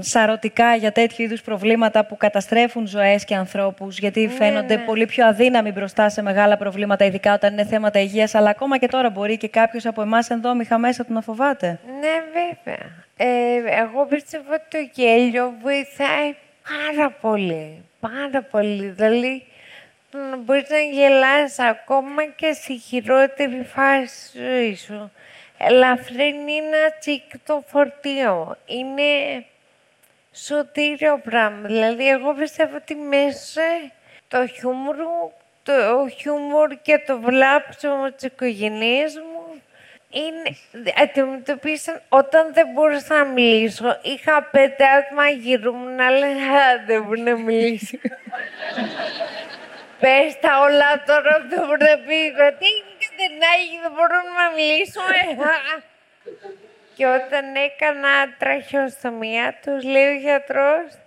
σαρωτικά 0.00 0.74
για 0.74 0.92
τέτοιου 0.92 1.24
είδους 1.24 1.42
προβλήματα 1.42 2.04
που 2.04 2.16
καταστρέφουν 2.16 2.86
ζωές 2.86 3.24
και 3.24 3.34
ανθρώπους, 3.34 3.98
γιατί 3.98 4.26
ναι, 4.26 4.32
φαίνονται 4.32 4.76
ναι. 4.76 4.82
πολύ 4.82 5.06
πιο 5.06 5.26
αδύναμοι 5.26 5.70
μπροστά 5.72 6.08
σε 6.08 6.22
μεγάλα 6.22 6.56
προβλήματα, 6.56 7.04
ειδικά 7.04 7.34
όταν 7.34 7.52
είναι 7.52 7.64
θέματα 7.64 8.00
υγείας, 8.00 8.34
αλλά 8.34 8.50
ακόμα 8.50 8.78
και 8.78 8.86
τώρα 8.86 9.10
μπορεί 9.10 9.36
και 9.36 9.48
κάποιος 9.48 9.86
από 9.86 10.02
εμάς 10.02 10.30
ενδόμηχα 10.30 10.78
μέσα 10.78 11.04
του 11.04 11.12
να 11.12 11.20
φοβάται. 11.20 11.78
Ναι, 12.00 12.14
βέβαια. 12.32 13.04
Ε, 13.16 13.82
εγώ 13.82 14.06
πιστεύω 14.06 14.52
ότι 14.52 14.64
το 14.68 15.02
γέλιο 15.02 15.54
βοηθάει 15.62 16.34
πάρα 16.68 17.10
πολύ. 17.10 17.82
Πάρα 18.00 18.42
πολύ. 18.50 18.88
Δηλαδή, 18.88 19.42
μπορείς 20.44 20.70
να 20.70 20.78
γελάς 20.78 21.58
ακόμα 21.58 22.24
και 22.36 22.52
στη 22.52 22.76
χειρότερη 22.76 23.66
φάση 23.74 24.32
της 24.32 24.40
ζωής 24.42 24.80
σου 24.80 25.10
ελαφρύνει 25.58 26.52
ένα 26.52 26.92
τσίκ 26.98 27.22
το 27.46 27.64
φορτίο. 27.66 28.56
Είναι 28.66 29.44
σωτήριο 30.32 31.20
πράγμα. 31.24 31.68
Δηλαδή, 31.68 32.08
εγώ 32.08 32.34
πιστεύω 32.34 32.76
ότι 32.76 32.94
μέσα 32.94 33.62
το 34.28 34.46
χιούμορ, 34.46 34.96
το 35.62 36.08
χιούμορ 36.08 36.74
και 36.82 36.98
το 37.06 37.20
βλάψιμο 37.20 38.10
της 38.10 38.22
οικογένειας 38.22 39.14
μου 39.14 39.62
είναι, 40.10 40.56
αντιμετωπίσαν 41.02 42.02
όταν 42.08 42.52
δεν 42.52 42.66
μπορούσα 42.72 43.14
να 43.14 43.24
μιλήσω. 43.24 43.98
Είχα 44.02 44.42
πέντε 44.42 44.84
άτομα 44.98 45.28
γύρω 45.28 45.72
μου 45.72 45.88
να 45.88 46.10
λένε 46.10 46.40
δεν 46.86 47.02
μπορεί 47.02 47.20
να 47.20 47.36
μιλήσει. 47.36 48.00
Πες 50.00 50.38
τα 50.40 50.60
όλα 50.60 51.02
τώρα, 51.06 51.46
δεν 51.48 51.64
μπορεί 51.66 51.84
να 51.84 51.96
πει. 51.96 52.32
Τι 52.58 52.85
δεν 53.38 53.48
έχει, 53.56 53.78
δεν 53.82 53.90
μπορούμε 53.90 54.32
να 54.42 54.48
μιλήσουμε. 54.56 55.18
και 56.94 57.06
όταν 57.06 57.54
έκανα 57.54 58.34
τραχιοστομία, 58.38 59.58
τους 59.62 59.84
λέει 59.84 60.08
ο 60.08 60.18
γιατρός, 60.18 60.98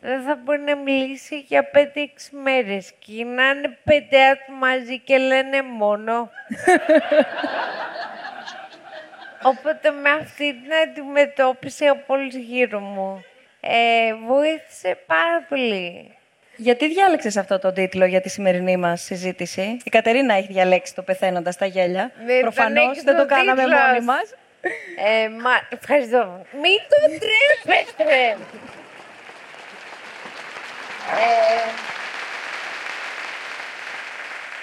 δεν 0.00 0.22
θα 0.22 0.34
μπορεί 0.34 0.60
να 0.60 0.76
μιλήσει 0.76 1.38
για 1.38 1.64
πέντε-έξι 1.64 2.36
μέρες. 2.36 2.92
Και 2.98 3.24
να 3.24 3.48
είναι 3.50 3.78
πέντε 3.84 4.24
άτομα 4.24 4.58
μαζί 4.58 4.98
και 4.98 5.18
λένε 5.18 5.62
μόνο. 5.62 6.12
Οπότε 9.42 9.90
με 9.90 10.10
αυτή 10.10 10.54
την 10.54 10.72
αντιμετώπιση 10.74 11.86
από 11.86 12.14
όλους 12.14 12.34
γύρω 12.34 12.80
μου, 12.80 13.24
ε, 13.60 14.14
βοήθησε 14.14 14.98
πάρα 15.06 15.46
πολύ. 15.48 16.15
Γιατί 16.56 16.88
διάλεξες 16.88 17.36
αυτό 17.36 17.58
το 17.58 17.72
τίτλο 17.72 18.04
για 18.04 18.20
τη 18.20 18.28
σημερινή 18.28 18.76
μας 18.76 19.02
συζήτηση; 19.02 19.78
Η 19.84 19.90
Κατερίνα 19.90 20.34
έχει 20.34 20.52
διαλέξει 20.52 20.94
το 20.94 21.02
πεθαίνοντας 21.02 21.54
στα 21.54 21.66
γέλια. 21.66 22.10
Ναι, 22.24 22.40
Προφανώς 22.40 23.02
δεν 23.02 23.16
το, 23.16 23.26
κάναμε 23.26 23.62
μόνοι 23.62 24.04
μας. 24.04 24.34
Ε, 25.06 25.28
μα, 25.28 25.50
ευχαριστώ. 25.68 26.46
Μην 26.52 26.78
το 26.88 26.96
τρέπεστε. 27.64 28.36
ε, 31.08 31.94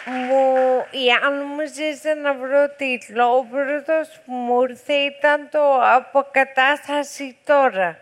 μου, 0.05 0.85
η 0.91 1.11
αν 1.25 1.33
μου 1.47 1.67
ζήσε 1.73 2.13
να 2.13 2.33
βρω 2.33 2.69
τίτλο, 2.77 3.25
ο 3.37 3.45
πρώτος 3.51 4.09
που 4.25 4.33
μου 4.33 4.61
ήρθε 4.61 4.93
ήταν 4.93 5.47
το 5.51 5.59
«Αποκατάσταση 5.95 7.37
τώρα». 7.45 7.97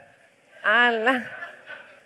Αλλά 0.88 1.40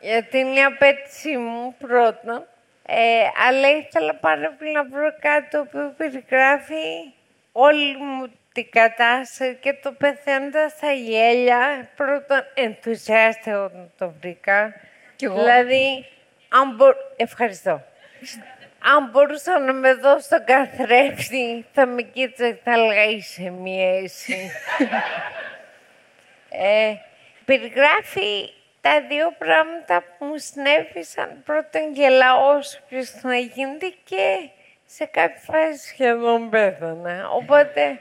γιατί 0.06 0.38
είναι 0.38 0.60
η 0.60 0.64
απέτησή 0.64 1.38
μου 1.38 1.76
πρώτα. 1.78 2.48
Ε, 2.88 3.24
αλλά 3.48 3.70
ήθελα 3.70 4.16
πάρα 4.16 4.56
πολύ 4.58 4.72
να 4.72 4.84
βρω 4.84 5.16
κάτι 5.20 5.50
το 5.50 5.60
οποίο 5.60 5.94
περιγράφει 5.98 7.14
όλη 7.52 7.98
μου 7.98 8.32
την 8.54 8.70
κατάσταση 8.70 9.58
και 9.62 9.74
το 9.74 9.92
πεθαίνοντα 9.92 10.70
στα 10.70 10.92
γέλια. 10.92 11.90
Πρώτον, 11.96 12.44
ενθουσιάστηκα 12.54 13.64
όταν 13.64 13.92
το 13.98 14.14
βρήκα. 14.20 14.74
Κι 15.16 15.26
εγώ. 15.26 15.36
Δηλαδή, 15.36 16.06
αν 16.50 16.78
ευχαριστώ. 17.16 17.82
αν 18.80 19.10
μπορούσα 19.12 19.60
να 19.60 19.74
με 19.74 19.94
δω 19.94 20.20
στον 20.20 20.46
καθρέφτη, 20.46 21.66
θα 21.74 21.86
με 21.86 22.02
κοίταξε 22.02 22.52
και 22.52 22.60
θα 22.64 22.72
έλεγα 22.72 23.04
είσαι 23.04 23.50
μία 23.50 23.98
εσύ. 23.98 24.52
ε, 26.50 26.96
περιγράφει 27.46 28.50
τα 28.86 29.02
δύο 29.10 29.36
πράγματα 29.38 30.04
που 30.04 30.26
μου 30.26 30.38
συνέβησαν. 30.38 31.42
Πρώτον 31.46 31.94
γελάω 31.94 32.56
όσο 32.58 32.80
ποιος 32.90 33.14
να 33.22 33.36
γίνεται 33.36 33.94
και 34.04 34.50
σε 34.86 35.06
κάποια 35.06 35.42
φάση 35.42 35.88
σχεδόν 35.88 36.50
πέθανα. 36.50 37.30
Οπότε 37.30 38.00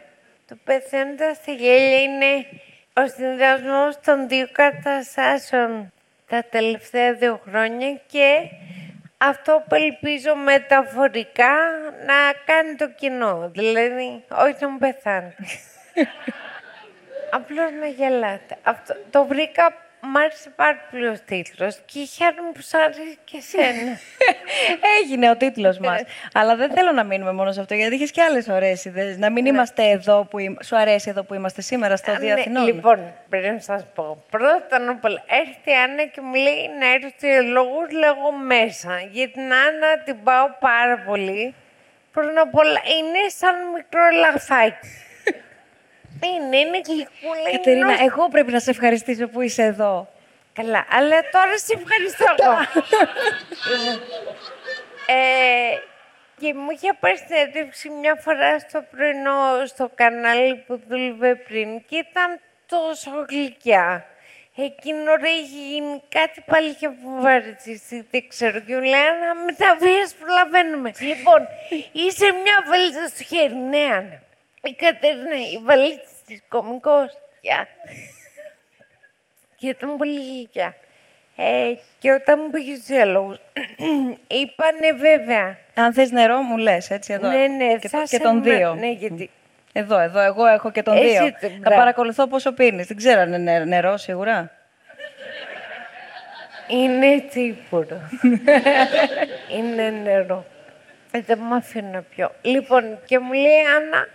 το 0.49 0.57
πεθαίνοντα 0.65 1.35
στη 1.35 1.55
γέλια 1.55 2.03
είναι 2.03 2.47
ο 2.95 3.07
συνδυασμός 3.07 4.01
των 4.01 4.29
δύο 4.29 4.49
καταστάσεων 4.53 5.93
τα 6.29 6.45
τελευταία 6.51 7.13
δύο 7.13 7.41
χρόνια 7.49 8.01
και 8.07 8.37
αυτό 9.19 9.65
που 9.69 9.75
ελπίζω 9.75 10.37
μεταφορικά 10.37 11.55
να 12.07 12.15
κάνει 12.45 12.75
το 12.75 12.89
κοινό. 12.91 13.51
Δηλαδή, 13.55 14.25
όχι 14.31 14.57
να 14.61 14.69
μου 14.69 14.79
πεθάνει. 14.79 15.35
Απλώς 17.37 17.71
να 17.81 17.87
γελάτε. 17.87 18.57
Αυτό, 18.63 18.97
το 19.11 19.25
βρήκα 19.25 19.84
Μ' 20.07 20.17
άρεσε 20.17 20.51
πάρα 20.57 20.77
πολύ 20.91 21.07
ο 21.07 21.17
τίτλος 21.25 21.79
και 21.85 22.05
χαίρομαι 22.05 22.51
που 22.55 22.63
σου 22.63 22.79
άρεσε 22.79 23.01
και 23.25 23.37
εσένα. 23.37 23.99
Έγινε 25.01 25.31
ο 25.31 25.37
τίτλος 25.37 25.79
μας. 25.79 26.03
Αλλά 26.33 26.57
δεν 26.57 26.71
θέλω 26.73 26.93
να 26.93 27.05
μείνουμε 27.05 27.33
μόνο 27.33 27.53
σε 27.53 27.61
αυτό, 27.61 27.75
γιατί 27.75 27.95
έχει 27.95 28.11
και 28.11 28.23
άλλες 28.23 28.49
ωραίες 28.49 28.85
ιδέες. 28.85 29.19
Να 29.19 29.31
μην 29.31 29.43
ναι. 29.43 29.49
είμαστε 29.49 29.83
εδώ 29.91 30.25
που 30.25 30.39
σου 30.65 30.77
αρέσει 30.77 31.11
εδώ 31.11 31.23
που 31.23 31.35
είμαστε 31.35 31.63
σήμερα 31.63 31.97
στο 31.97 32.17
Δία 32.17 32.45
ναι, 32.49 32.61
Λοιπόν, 32.61 33.15
πρέπει 33.29 33.51
να 33.51 33.61
σας 33.61 33.87
πω. 33.95 34.25
Πρώτα 34.31 34.91
απ' 34.91 35.05
όλα, 35.05 35.23
έρχεται 35.27 35.71
η 35.71 35.75
Άννα 35.75 36.05
και 36.05 36.21
μου 36.21 36.35
λέει 36.35 36.71
να 36.79 36.87
έρθει 36.93 37.49
λόγου, 37.49 37.81
λέγω 37.91 38.33
μέσα. 38.33 39.01
Γιατί 39.11 39.33
την 39.33 39.43
Άννα 39.43 39.99
την 40.05 40.23
πάω 40.23 40.47
πάρα 40.61 40.99
πολύ. 40.99 41.55
Πρώτα 42.13 42.41
απ' 42.41 42.55
όλα, 42.55 42.81
είναι 42.99 43.29
σαν 43.29 43.55
μικρό 43.75 44.09
λαφάκι. 44.21 45.04
Είναι, 46.23 46.57
είναι 46.57 46.81
γλυκούλα. 46.87 47.51
Κατερίνα, 47.53 48.03
εγώ 48.05 48.29
πρέπει 48.29 48.53
να 48.53 48.61
σε 48.61 48.71
ευχαριστήσω 48.71 49.29
που 49.29 49.41
είσαι 49.41 49.63
εδώ. 49.63 50.09
Καλά, 50.53 50.87
αλλά 50.91 51.21
τώρα 51.33 51.59
σε 51.59 51.79
ευχαριστώ 51.83 52.25
εγώ. 52.39 52.53
ε, 55.07 55.79
Και 56.41 56.55
μου 56.55 56.71
είχε 56.71 56.93
πάρει 57.01 57.17
συνέντευξη 57.19 57.89
μια 57.91 58.15
φορά 58.21 58.59
στο 58.59 58.85
πρωινό 58.91 59.67
στο 59.67 59.91
κανάλι 59.95 60.55
που 60.67 60.81
δούλευε 60.89 61.35
πριν 61.35 61.85
και 61.85 61.97
ήταν 61.97 62.41
τόσο 62.67 63.11
γλυκιά. 63.29 64.07
Εκείνο 64.57 65.15
ρε 65.15 65.29
είχε 65.29 65.59
γίνει 65.71 66.03
κάτι 66.09 66.43
πάλι 66.47 66.69
είχε 66.71 66.91
φοβαριστεί, 67.05 68.07
δεν 68.11 68.29
ξέρω. 68.29 68.59
Και 68.61 68.75
μου 68.75 68.81
λέει, 68.81 68.91
να 69.27 69.35
μεταβίες 69.45 70.15
προλαβαίνουμε. 70.21 70.93
λοιπόν, 70.99 71.49
είσαι 71.93 72.33
μια 72.33 72.65
βαλίτσα 72.69 73.07
στο 73.09 73.23
χέρι, 73.23 73.55
ναι, 73.55 73.79
Άννα. 73.95 74.23
Η 74.65 74.75
Κατερίνα, 74.75 75.37
η 75.53 75.59
βαλίτσα 75.65 76.09
της 76.27 76.43
κομικός. 76.49 77.19
Γεια. 77.41 77.69
και 79.57 79.69
ήταν 79.69 79.97
πολύ 79.97 80.15
γλυκιά. 80.21 80.75
Ε, 81.37 81.73
και 81.99 82.11
όταν 82.13 82.41
μου 82.45 82.51
πήγε 82.51 82.75
στους 82.75 82.87
διαλόγους, 82.87 83.37
είπανε 84.27 84.93
βέβαια. 84.97 85.59
Αν 85.75 85.93
θες 85.93 86.11
νερό 86.11 86.41
μου 86.41 86.57
λες, 86.57 86.91
έτσι 86.91 87.13
εδώ. 87.13 87.29
Ναι, 87.29 87.47
ναι, 87.47 87.77
και, 87.79 87.89
θα 87.89 88.01
και 88.01 88.07
σε 88.07 88.19
τον 88.19 88.37
με- 88.39 88.55
δύο. 88.57 88.75
Ναι, 88.75 88.91
γιατί 88.91 89.31
Εδώ, 89.73 89.99
εδώ, 89.99 90.21
εγώ 90.21 90.47
έχω 90.47 90.71
και 90.71 90.83
τον 90.83 90.97
Εσύ 90.97 91.07
δύο. 91.09 91.21
το- 91.25 91.37
Θα 91.41 91.49
μπράβο. 91.59 91.77
παρακολουθώ 91.77 92.27
πόσο 92.27 92.53
πίνεις. 92.53 92.87
Δεν 92.87 92.97
ξέρω 92.97 93.21
αν 93.21 93.29
είναι 93.33 93.39
νε- 93.39 93.67
νερό 93.67 93.97
σίγουρα. 93.97 94.51
είναι 96.69 97.21
τσίπουρο. 97.29 98.01
είναι 99.59 99.91
νερό. 99.91 100.45
Ε, 101.11 101.21
δεν 101.21 101.39
μου 101.43 101.55
αφήνω 101.55 101.89
να 101.91 102.03
πιω. 102.03 102.31
Λοιπόν, 102.43 102.99
και 103.05 103.19
μου 103.19 103.33
λέει, 103.33 103.61
Άννα, 103.77 104.09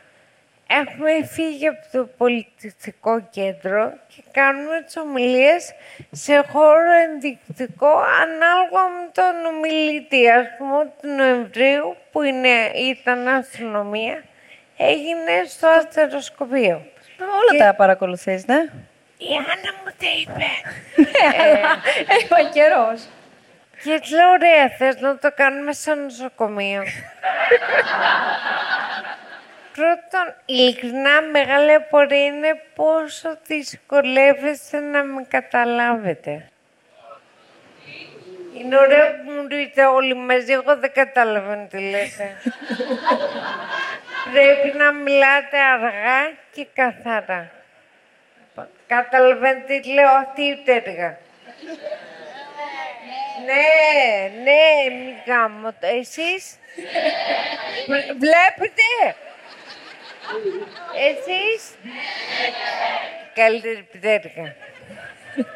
έχουμε 0.72 1.26
φύγει 1.26 1.68
από 1.68 1.86
το 1.92 2.10
πολιτιστικό 2.18 3.22
κέντρο 3.30 3.94
και 4.08 4.24
κάνουμε 4.32 4.82
τις 4.82 4.98
ομιλίες 4.98 5.74
σε 6.12 6.46
χώρο 6.52 6.92
ενδεικτικό 6.92 8.04
ανάλογα 8.22 8.84
με 8.96 9.10
τον 9.12 9.46
ομιλητή. 9.46 10.30
Ας 10.30 10.46
πούμε, 10.58 10.92
του 11.02 11.08
Νοεμβρίου, 11.08 11.96
που 12.12 12.22
είναι, 12.22 12.72
ήταν 12.76 13.28
αστυνομία, 13.28 14.24
έγινε 14.78 15.44
στο 15.48 15.68
αστεροσκοπείο. 15.68 16.86
Όλα 17.20 17.66
τα 17.66 17.76
παρακολουθείς, 17.76 18.46
ναι; 18.46 18.60
Η 19.18 19.36
Άννα 19.38 19.72
μου 19.84 19.92
τα 20.00 20.08
είπε. 20.22 20.50
Είπα 22.24 22.50
καιρός. 22.54 23.08
Και 23.84 24.00
της 24.00 24.12
λέω, 24.12 24.30
ωραία, 24.30 24.70
θες 24.78 25.00
να 25.00 25.18
το 25.18 25.32
κάνουμε 25.36 25.74
σε 25.74 25.94
νοσοκομείο. 25.94 26.84
Πρώτον, 29.80 30.34
ειλικρινά 30.46 31.22
μεγάλη 31.22 31.74
απορία 31.74 32.26
είναι 32.26 32.62
πόσο 32.76 33.38
δυσκολεύεστε 33.46 34.80
να 34.80 35.04
με 35.04 35.26
καταλάβετε. 35.28 36.50
Είναι 38.58 38.78
ωραίο 38.78 39.06
που 39.08 39.32
μου 39.32 39.48
το 39.48 39.56
είτε 39.58 39.86
όλοι 39.86 40.16
μαζί, 40.16 40.52
εγώ 40.52 40.78
δεν 40.78 40.92
καταλαβαίνω 40.94 41.68
τι 41.70 41.78
λέτε. 41.80 42.36
Πρέπει 44.34 44.78
να 44.78 44.92
μιλάτε 44.92 45.58
αργά 45.60 46.32
και 46.52 46.68
καθαρά. 46.74 47.52
Καταλαβαίνετε 48.88 49.80
τι 49.80 49.94
λέω, 49.94 50.10
αυτή 50.10 50.42
η 50.42 50.62
τέργα. 50.66 51.18
Ναι, 53.46 54.30
ναι, 54.44 54.96
μη 54.96 55.16
γάμο 55.26 55.72
το. 55.72 55.88
Εσείς; 55.88 56.58
Βλέ- 57.88 58.14
βλέπετε; 58.26 59.16
Εσείς; 61.08 61.76
Καλύτερη 63.34 63.88
πτέρυγα. 63.92 64.56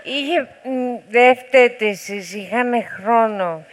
Είχε, 0.03 0.48
μ, 0.63 0.98
δεν 1.10 1.38
φταίτε 1.38 1.88
εσείς, 1.88 2.34
είχανε 2.34 2.82
χρόνο. 2.82 3.65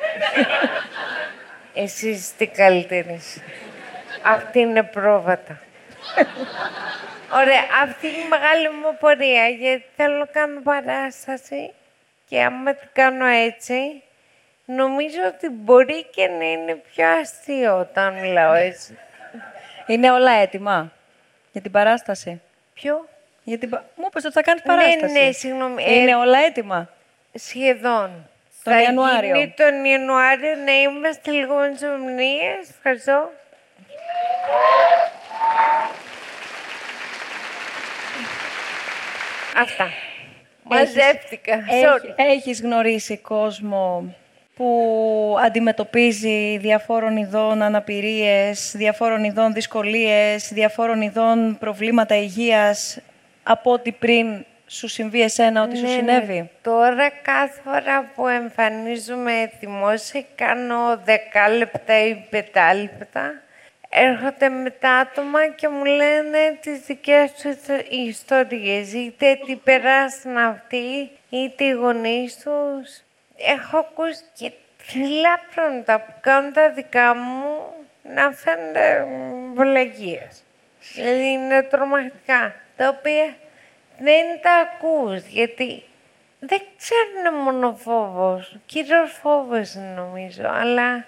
Εσείς 1.75 2.19
είστε 2.19 2.47
καλύτερες. 2.47 3.41
Αυτή 4.23 4.59
είναι 4.59 4.83
πρόβατα. 4.83 5.61
Ωραία, 7.33 7.63
αυτή 7.83 8.07
είναι 8.07 8.17
η 8.17 8.29
μεγάλη 8.29 8.69
μου 8.69 8.89
απορία, 8.89 9.49
γιατί 9.49 9.85
θέλω 9.97 10.17
να 10.17 10.27
κάνω 10.27 10.61
παράσταση 10.61 11.73
και 12.27 12.43
άμα 12.43 12.75
την 12.75 12.89
κάνω 12.93 13.27
έτσι, 13.27 14.03
νομίζω 14.65 15.19
ότι 15.35 15.49
μπορεί 15.49 16.05
και 16.05 16.27
να 16.27 16.45
είναι 16.45 16.83
πιο 16.95 17.07
αστείο 17.09 17.79
όταν 17.79 18.15
μιλάω 18.15 18.53
έτσι. 18.53 18.99
Είναι 19.87 20.11
όλα 20.11 20.31
έτοιμα 20.33 20.93
για 21.53 21.61
την 21.61 21.71
παράσταση. 21.71 22.41
Ποιο; 22.75 23.09
Για 23.45 23.59
την... 23.59 23.71
πα- 23.71 23.85
Μου 23.97 24.05
είπες 24.09 24.25
ότι 24.25 24.35
θα 24.35 24.43
κάνεις 24.43 24.63
Ναι, 24.65 24.75
παράσταση. 24.75 25.13
ναι, 25.13 25.31
συγγνώμη. 25.33 25.85
Ε, 25.87 25.95
Είναι 25.95 26.15
όλα 26.15 26.39
έτοιμα. 26.39 26.89
Σχεδόν. 27.35 28.29
Τον 28.65 28.73
Θα 28.73 28.83
Ιανουάριο. 28.83 29.35
γίνει 29.37 29.55
τον 29.57 29.85
Ιανουάριο 29.85 30.55
να 30.65 30.73
είμαστε 30.73 31.31
λίγο 31.31 31.55
με 31.55 31.69
τις 31.69 31.83
ομιλίες. 31.83 32.69
Ευχαριστώ. 32.77 33.31
Αυτά. 39.57 39.89
Μαζεύτηκα. 40.63 41.55
Sorry. 41.55 42.15
Έχ- 42.17 42.31
Έχεις 42.37 42.61
γνωρίσει 42.63 43.17
κόσμο 43.19 44.15
που 44.61 45.37
αντιμετωπίζει 45.45 46.57
διαφόρων 46.59 47.17
ειδών 47.17 47.63
αναπηρίες, 47.63 48.73
διαφόρων 48.77 49.25
ειδών 49.25 49.53
δυσκολίες, 49.53 50.53
διαφόρων 50.53 51.01
ειδών 51.03 51.57
προβλήματα 51.61 52.17
υγείας 52.17 52.99
από 53.43 53.73
ό,τι 53.73 53.93
πριν 53.93 54.45
σου 54.67 54.89
συμβεί 54.89 55.23
εσένα, 55.23 55.63
ό,τι 55.63 55.77
σου 55.77 55.83
Ναι, 55.83 55.89
ναι. 55.89 55.97
συνέβη; 55.97 56.51
Τώρα 56.63 57.11
κάθε 57.23 57.61
φορά 57.65 58.11
που 58.15 58.29
εμφανίζομαι 58.29 59.51
δημόσια 59.61 60.25
κάνω 60.35 61.01
δεκάλεπτα 61.05 62.07
ή 62.07 62.15
πεντάλεπτα. 62.31 63.33
Έρχονται 63.89 64.49
μετά 64.49 64.97
άτομα 64.97 65.49
και 65.49 65.69
μου 65.69 65.85
λένε 65.85 66.59
τις 66.61 66.79
δικές 66.81 67.33
τους 67.33 67.53
ιστορίες. 68.07 68.93
Είτε 68.93 69.39
τι 69.47 69.57
περάσαν 69.57 70.37
αυτοί, 70.37 71.11
είτε 71.31 71.65
οι 71.65 71.71
γονείς 71.71 72.37
τους. 72.37 73.05
Έχω 73.47 73.79
ακούσει 73.79 74.23
και 74.35 74.53
τρελά 74.87 75.41
πράγματα 75.55 76.01
που 76.01 76.13
κάνουν 76.21 76.53
τα 76.53 76.71
δικά 76.71 77.15
μου 77.15 77.45
να 78.03 78.31
φαίνονται 78.33 79.07
βλαγίες. 79.55 80.43
Δηλαδή 80.95 81.31
είναι 81.31 81.63
τρομακτικά. 81.63 82.55
Τα 82.77 82.89
οποία 82.89 83.35
δεν 83.99 84.41
τα 84.43 84.53
ακούς, 84.53 85.27
γιατί 85.27 85.83
δεν 86.41 86.61
ξέρουν 86.77 87.43
μόνο 87.43 87.75
φόβος. 87.75 88.57
Κύριος 88.67 89.19
φόβος 89.23 89.75
είναι, 89.75 89.95
νομίζω, 89.97 90.49
αλλά 90.49 91.05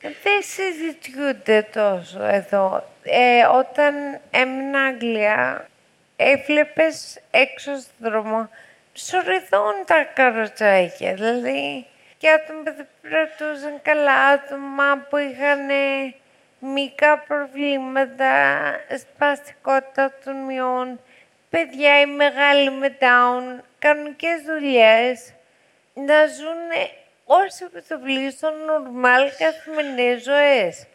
δεν 0.00 0.42
συζητιούνται 0.42 1.66
τόσο 1.72 2.22
εδώ. 2.22 2.84
Ε, 3.02 3.44
όταν 3.44 4.20
έμεινα 4.30 4.80
Αγγλία, 4.80 5.68
έβλεπες 6.16 7.20
έξω 7.30 7.76
στον 7.76 8.10
δρόμο 8.10 8.48
σωριδών 9.06 9.74
τα 9.86 10.04
καροτσάκια, 10.14 11.14
δηλαδή 11.14 11.86
και 12.18 12.30
άτομα 12.30 12.62
που 12.62 12.72
δεν 12.76 13.28
περνούσαν 13.36 13.82
καλά, 13.82 14.26
άτομα 14.26 15.06
που 15.08 15.16
είχαν 15.16 15.68
μικρά 16.58 17.18
προβλήματα, 17.18 18.32
σπαστικότητα 18.98 20.12
των 20.24 20.36
μειών, 20.36 21.00
παιδιά 21.50 22.00
οι 22.00 22.06
μεγάλοι 22.06 22.70
με 22.70 22.96
down, 23.00 23.62
κανονικές 23.78 24.42
δουλειές, 24.46 25.32
να 25.94 26.26
ζουν 26.26 26.90
όσο 27.24 27.64
επιτοπλίστων 27.64 28.52
νορμάλ 28.64 29.30
καθημερινές 29.38 30.22
ζωές. 30.22 30.86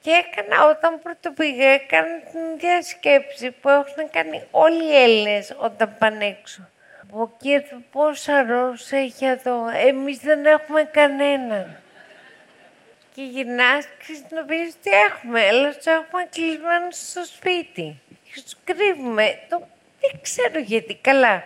Και 0.00 0.10
έκανα, 0.10 0.66
όταν 0.66 1.02
πρώτο 1.02 1.30
πήγα, 1.30 1.68
έκανα 1.68 2.20
την 2.32 2.40
ίδια 2.54 2.82
σκέψη 2.82 3.50
που 3.50 3.68
έχουν 3.68 4.10
κάνει 4.10 4.42
όλοι 4.50 4.84
οι 4.84 5.02
Έλληνες 5.02 5.54
όταν 5.58 5.96
πάνε 5.98 6.24
έξω. 6.24 6.68
Ο 7.10 7.28
κύριος 7.28 7.80
πόσα 7.90 8.42
ροζ 8.42 8.92
έχει 8.92 9.24
εδώ, 9.24 9.68
εμείς 9.86 10.18
δεν 10.18 10.46
έχουμε 10.46 10.82
κανέναν. 10.82 11.76
Και 13.14 13.22
γυρνάς 13.22 13.84
και 13.86 14.04
συνειδητοποιείς 14.04 14.80
τι 14.80 14.90
έχουμε, 14.90 15.46
αλλά 15.46 15.74
τους 15.74 15.86
έχουμε 15.86 16.28
κλεισμένους 16.30 17.08
στο 17.10 17.24
σπίτι. 17.24 18.00
Και 18.08 18.40
τους 18.42 18.56
κρύβουμε. 18.64 19.38
Το... 19.48 19.68
Δεν 20.00 20.20
ξέρω 20.22 20.58
γιατί, 20.58 20.94
καλά. 20.94 21.42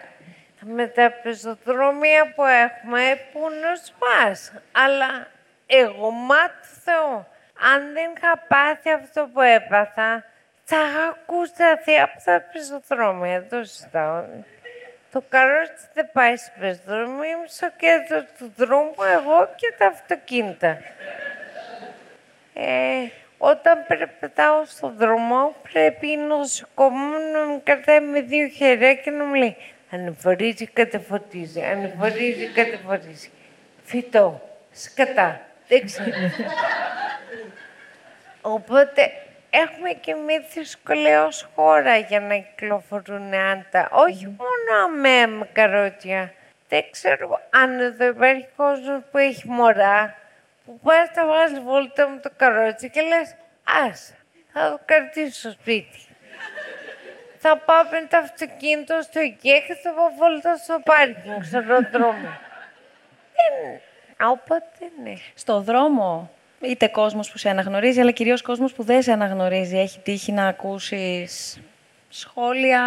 Με 0.61 0.87
τα 0.87 1.11
πεζοδρόμια 1.23 2.33
που 2.35 2.44
έχουμε, 2.44 3.21
πού 3.33 3.40
να 3.40 3.77
σου 3.77 3.92
πας. 3.99 4.53
Αλλά 4.73 5.27
εγώ, 5.66 6.11
μα 6.11 6.47
του 6.47 6.81
Θεού, 6.85 7.27
αν 7.73 7.92
δεν 7.92 8.12
είχα 8.16 8.44
πάθει 8.49 8.90
αυτό 8.90 9.29
που 9.33 9.40
έπαθα, 9.40 10.25
θα 10.64 10.77
είχα 10.77 11.05
ακούσει 11.09 11.53
τα 11.57 11.81
θεία 11.85 12.05
από 12.05 12.25
τα 12.25 12.44
πεζοδρόμια. 12.53 13.47
Το 13.47 13.64
συζητάω. 13.64 14.25
Το 15.12 15.23
καρότσι 15.29 15.85
δεν 15.94 16.11
πάει 16.12 16.37
στο 16.37 16.51
πεζοδρόμιο, 16.61 17.25
είμαι 17.25 17.47
στο 17.47 17.71
κέντρο 17.77 18.25
του 18.38 18.53
δρόμου, 18.57 18.94
εγώ 19.12 19.49
και 19.57 19.75
τα 19.79 19.87
αυτοκίνητα. 19.87 20.79
Ε, 22.55 23.09
όταν 23.38 23.85
περπατάω 23.88 24.64
στον 24.64 24.94
δρόμο, 24.97 25.55
πρέπει 25.73 26.11
η 26.11 26.16
νοσοκόμα 26.16 27.18
να 27.33 27.44
με 27.44 27.61
κρατάει 27.64 28.01
με 28.01 28.21
δύο 28.21 28.49
χέρια 28.49 28.94
και 28.94 29.11
να 29.11 29.25
μου 29.25 29.35
λέει 29.35 29.57
ανεφορίζει, 29.90 30.66
κατεφορίζει, 30.66 31.62
ανεφορίζει, 31.62 32.47
κατεφορίζει. 32.47 33.31
Φυτό, 33.85 34.49
σκατά, 34.73 35.40
δεν 35.68 35.85
ξέρω. 35.85 36.11
Οπότε 38.55 39.12
έχουμε 39.51 39.91
και 39.91 40.11
εμεί 40.11 40.39
δυσκολία 40.55 41.25
ως 41.25 41.49
χώρα 41.55 41.97
για 41.97 42.21
να 42.21 42.37
κυκλοφορούν 42.37 43.35
άντα. 43.35 43.89
Όχι 43.93 44.27
μόνο 44.27 44.85
αμέ 44.85 45.27
με 45.27 45.49
καρότια. 45.53 46.33
Δεν 46.69 46.85
ξέρω 46.91 47.41
αν 47.51 47.81
εδώ 47.81 48.07
υπάρχει 48.07 48.49
κόσμος 48.57 49.03
που 49.11 49.19
έχει 49.19 49.49
μωρά, 49.49 50.15
που 50.65 50.81
πάει 50.83 50.99
να 51.15 51.27
βγάλει 51.27 51.61
βόλτα 51.61 52.09
με 52.09 52.21
το 52.21 52.31
καρότσι 52.37 52.91
και 52.91 53.01
λες 53.01 53.35
«Άσε, 53.89 54.15
θα 54.53 54.71
το 54.71 54.81
κρατήσω 54.85 55.39
στο 55.39 55.51
σπίτι». 55.51 55.99
θα 57.39 57.57
πάω 57.57 57.83
με 57.83 58.07
το 58.11 58.17
αυτοκίνητο 58.17 59.01
στο 59.03 59.21
ΙΚΕ 59.21 59.59
και 59.67 59.75
θα 59.75 59.91
πάω 59.91 60.11
βόλτα 60.19 60.57
στο 60.57 60.81
πάρκινγκ, 60.85 61.43
στον 61.43 61.89
δρόμο. 61.93 62.29
Δεν... 63.37 63.81
Οπότε 64.29 64.91
ναι. 65.03 65.15
Στο 65.35 65.61
δρόμο, 65.61 66.31
είτε 66.61 66.87
κόσμος 66.87 67.31
που 67.31 67.38
σε 67.38 67.49
αναγνωρίζει, 67.49 68.01
αλλά 68.01 68.11
κυρίως 68.11 68.42
κόσμος 68.42 68.73
που 68.73 68.83
δεν 68.83 69.03
σε 69.03 69.12
αναγνωρίζει, 69.12 69.79
έχει 69.79 69.99
τύχει 69.99 70.33
να 70.33 70.47
ακούσεις 70.47 71.61
σχόλια 72.09 72.83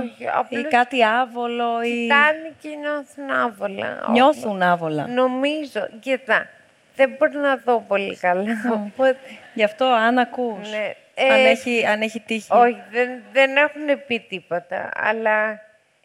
Όχι, 0.00 0.22
ή 0.22 0.28
απλώς 0.34 0.64
κάτι 0.70 1.04
άβολο 1.04 1.82
ή... 1.82 2.02
Κοιτάνε 2.02 2.52
και 2.60 2.68
νιώθουν 2.68 3.30
άβολα. 3.30 4.06
Νιώθουν 4.10 4.62
άβολα. 4.62 5.06
Νομίζω, 5.06 5.88
κοίτα, 6.00 6.48
δεν 6.96 7.16
μπορώ 7.18 7.40
να 7.40 7.56
δω 7.56 7.84
πολύ 7.88 8.16
καλά. 8.16 8.44
Οπότε, 8.72 9.18
Γι' 9.54 9.64
αυτό 9.64 9.84
αν 9.84 10.18
ακούς, 10.18 10.70
ναι. 10.70 10.94
αν, 11.32 11.44
Ε, 11.44 11.48
έχει, 11.50 11.86
αν 11.86 12.00
έχει 12.02 12.20
τύχει. 12.20 12.52
Όχι, 12.52 12.76
δεν, 12.90 13.08
δεν 13.32 13.56
έχουν 13.56 14.06
πει 14.06 14.26
τίποτα, 14.28 14.90
αλλά 14.94 15.50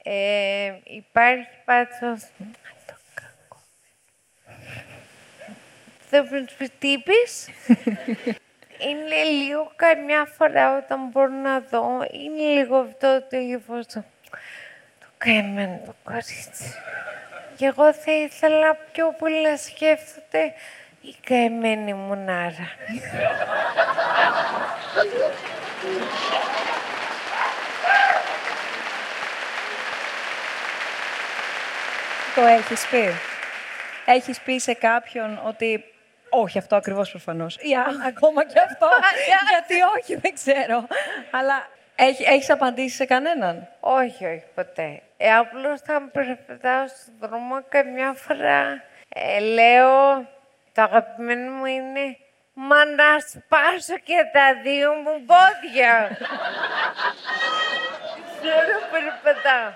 ε, 0.03 0.73
υπάρχει 0.83 1.47
πάντως... 1.65 2.21
Δεν 6.09 6.29
πρέπει 6.29 6.51
να 6.59 6.67
του 6.67 6.73
τι 6.79 6.87
είπες; 6.87 7.49
Είναι 8.79 9.23
λίγο 9.23 9.71
καμιά 9.75 10.27
φορά 10.37 10.77
όταν 10.77 10.99
μπορώ 11.11 11.33
να 11.33 11.59
δω, 11.59 11.87
είναι 12.11 12.41
λίγο 12.41 12.77
αυτό 12.77 13.21
το 13.29 13.37
ύφος 13.37 13.85
του. 13.85 14.05
Το 14.99 15.07
καημένο 15.17 15.81
το 15.85 15.95
κορίτσι. 16.03 16.73
Και 17.55 17.65
εγώ 17.65 17.93
θα 17.93 18.11
ήθελα 18.11 18.75
πιο 18.91 19.15
πολύ 19.19 19.49
να 19.49 19.57
σκέφτονται 19.57 20.53
η 21.01 21.15
καημένη 21.25 21.93
μουνάρα. 21.93 22.69
Το 32.35 32.41
έχεις 32.45 32.87
πει. 32.87 33.09
Έχεις 34.05 34.39
πει 34.39 34.59
σε 34.59 34.73
κάποιον 34.73 35.41
ότι 35.45 35.83
όχι 36.29 36.57
αυτό 36.57 36.75
ακριβώς 36.75 37.09
προφανώς. 37.09 37.55
Ή 37.55 37.73
α, 37.75 37.85
ακόμα 38.07 38.45
και 38.45 38.59
αυτό. 38.59 38.87
γιατί 39.49 39.75
όχι, 39.97 40.15
δεν 40.15 40.33
ξέρω. 40.33 40.87
Αλλά 41.31 41.67
έχει, 41.95 42.23
έχεις 42.23 42.49
απαντήσει 42.49 42.95
σε 42.95 43.05
κανέναν; 43.05 43.67
Όχι, 43.79 44.25
όχι, 44.25 44.43
ποτέ. 44.55 45.01
Ε, 45.17 45.35
απλώς 45.35 45.81
θα 45.81 46.09
περπατάω 46.11 46.87
στον 46.87 47.13
δρόμο 47.19 47.63
καμιά 47.69 48.13
φορά. 48.13 48.83
Ε, 49.09 49.39
λέω, 49.39 50.15
το 50.73 50.81
αγαπημένο 50.81 51.51
μου 51.51 51.65
είναι 51.65 52.17
«Μα 52.53 52.85
να 52.85 53.19
σπάσω 53.19 53.97
και 54.03 54.29
τα 54.33 54.61
δύο 54.63 54.93
μου 54.93 55.25
πόδια». 55.25 56.09
Ξέρω, 58.41 58.77
περπατάω. 58.91 59.71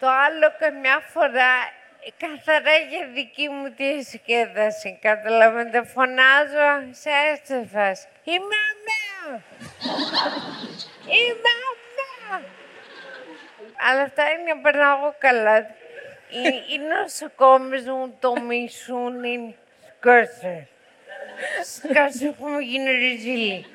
Το 0.00 0.08
άλλο 0.08 0.52
καμιά 0.58 1.00
φορά, 1.12 1.52
ε, 1.62 1.83
καθαρά 2.16 2.76
για 2.90 3.08
δική 3.14 3.48
μου 3.48 3.70
τη 3.70 3.92
διασκέδαση, 3.92 4.98
καταλαβαίνετε, 5.02 5.84
φωνάζω 5.84 6.68
σε 6.90 7.10
έστεφας. 7.32 8.06
Είμαι 8.24 8.56
αμαία! 8.70 9.42
Είμαι 11.06 11.50
αμαία! 11.70 12.42
Αλλά 13.88 14.02
αυτά 14.02 14.22
είναι 14.30 14.54
να 14.54 14.60
περνάω 14.60 14.98
εγώ 14.98 15.14
καλά. 15.18 15.58
Οι, 16.28 16.74
οι 16.74 16.78
νοσοκόμες 16.78 17.84
μου 17.84 18.16
το 18.20 18.40
μισούν, 18.40 19.24
είναι 19.24 19.54
σκάσε. 19.96 20.68
Σκάσε, 21.64 22.26
έχουμε 22.26 22.60
γίνει 22.60 22.90
ρεζίλοι. 22.90 23.66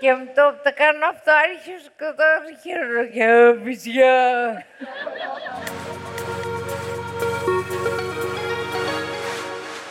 και 0.00 0.12
με 0.12 0.24
το 0.34 0.42
που 0.52 0.60
τα 0.62 0.70
κάνω 0.70 1.06
αυτό, 1.06 1.32
άρχισε 1.32 1.90
και 1.98 2.04
το 2.16 2.24
αρχίζω 2.46 3.04
και 3.12 3.26
παιδιά. 3.64 4.66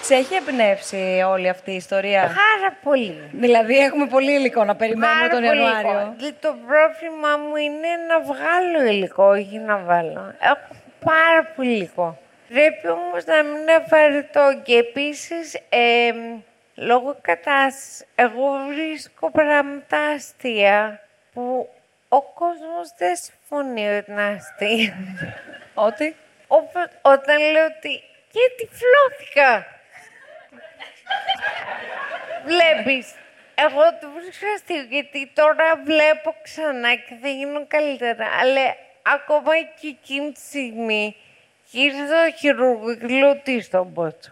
Σε 0.08 0.16
έχει 0.16 0.36
εμπνεύσει 0.36 1.24
όλη 1.28 1.50
αυτή 1.50 1.72
η 1.72 1.76
ιστορία; 1.76 2.22
Πάρα 2.22 2.76
πολύ. 2.84 3.30
Δηλαδή 3.32 3.78
έχουμε 3.78 4.08
πολύ 4.08 4.32
υλικό 4.34 4.64
να 4.64 4.76
περιμένουμε 4.76 5.20
Πάρα 5.20 5.30
τον 5.30 5.44
πολύ 5.44 5.62
Ιανουάριο. 5.62 5.90
υλικό. 5.92 6.14
Δηλαδή, 6.18 6.36
Το 6.42 6.56
πρόβλημα 6.68 7.38
μου 7.38 7.56
είναι 7.56 7.88
να 8.08 8.20
βγάλω 8.20 8.92
υλικό, 8.92 9.24
όχι 9.24 9.58
να 9.58 9.78
βάλω. 9.78 10.34
Έχω 10.42 10.76
πάρα 11.06 11.44
πολύ 11.56 11.70
υλικό. 11.72 12.18
Πρέπει 12.50 12.88
όμως 12.88 13.26
να 13.26 13.44
μην 13.44 13.56
είναι 13.62 13.86
βαρετό 13.90 14.60
και 14.64 14.78
επίσης 14.78 15.54
ε, 15.70 16.12
λόγω 16.76 17.18
κατάστασης 17.22 18.06
εγώ 18.16 18.44
βρίσκω 18.68 19.32
πράγματα 19.32 19.98
αστεία 20.16 21.00
που 21.34 21.70
ο 22.10 22.22
κόσμος 22.22 22.94
δεν 22.98 23.16
συμφωνεί 23.16 23.88
ότι 23.98 24.12
είναι 24.12 24.24
αστεία. 24.38 24.98
Ότι; 25.74 26.16
Όποτε- 26.48 26.92
όταν 27.02 27.38
λέω 27.52 27.66
ότι 27.66 28.02
και 28.32 28.40
τυφλώθηκα. 28.58 29.66
Βλέπεις, 32.46 33.14
εγώ 33.56 33.82
το 34.02 34.08
βρίσκω 34.16 34.46
αστείο 34.56 34.82
γιατί 34.82 35.32
τώρα 35.34 35.82
βλέπω 35.84 36.36
ξανά 36.42 36.96
και 36.96 37.16
θα 37.22 37.28
γίνω 37.28 37.66
καλύτερα. 37.68 38.28
Αλλά 38.42 38.76
ακόμα 39.02 39.52
και 39.80 39.88
εκείνη 39.88 40.32
τη 40.32 40.40
στιγμή 40.40 41.16
γύρισα 41.70 42.06
στο 42.06 42.38
χειρούργο 42.38 42.96
και 42.96 43.08
λέω 43.08 43.36
τι 43.36 43.62
στον 43.62 43.94
πότσο. 43.94 44.32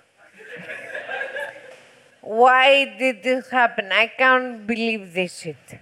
Why 2.28 2.86
did 3.00 3.18
this 3.24 3.50
happen? 3.52 3.92
I 3.92 4.08
can't 4.20 4.66
believe 4.68 5.14
this 5.14 5.32
shit. 5.44 5.78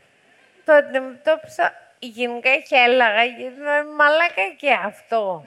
Το 0.66 0.74
αντιμετώπισα 0.74 1.74
γενικά 2.00 2.56
και 2.56 2.76
έλεγα 2.76 3.24
γιατί 3.24 3.42
είναι 3.42 3.84
μαλάκα 3.98 4.48
και 4.58 4.72
αυτό. 4.86 5.46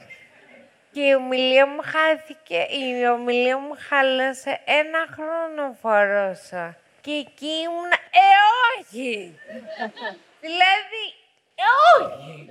Και 0.96 1.02
η 1.02 1.14
ομιλία 1.14 1.66
μου 1.66 1.80
χάθηκε, 1.82 2.66
η 2.70 3.06
ομιλία 3.08 3.58
μου 3.58 3.74
χάλασε 3.88 4.60
ένα 4.64 5.06
χρόνο 5.10 5.76
φορώσα. 5.80 6.76
Και 7.00 7.10
εκεί 7.10 7.46
ήμουν, 7.46 7.92
ε 7.92 8.26
όχι! 8.78 9.38
δηλαδή, 10.44 11.04
ε 11.54 11.64
όχι! 11.96 12.50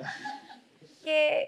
Και 1.04 1.48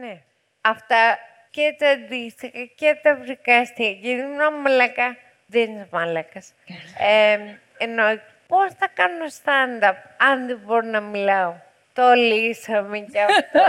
ναι, 0.00 0.22
αυτά 0.60 1.18
και 1.50 1.76
τα 1.78 1.88
αντίστοιχα 1.88 2.64
και 2.76 2.98
τα 3.02 3.16
βρικάστια. 3.16 3.88
Γιατί 3.90 4.22
ήμουν 4.22 4.60
μαλακά, 4.60 5.16
δεν 5.46 5.62
είναι 5.62 5.88
μαλακάς. 5.90 6.52
Ε, 6.98 7.38
ενώ 7.78 8.20
πώς 8.48 8.72
θα 8.78 8.88
κάνω 8.94 9.24
stand-up 9.42 9.96
αν 10.18 10.46
δεν 10.46 10.60
μπορώ 10.64 10.86
να 10.86 11.00
μιλάω; 11.00 11.54
Το 11.92 12.12
λύσαμε 12.12 12.98
κι 12.98 13.18
αυτό. 13.18 13.60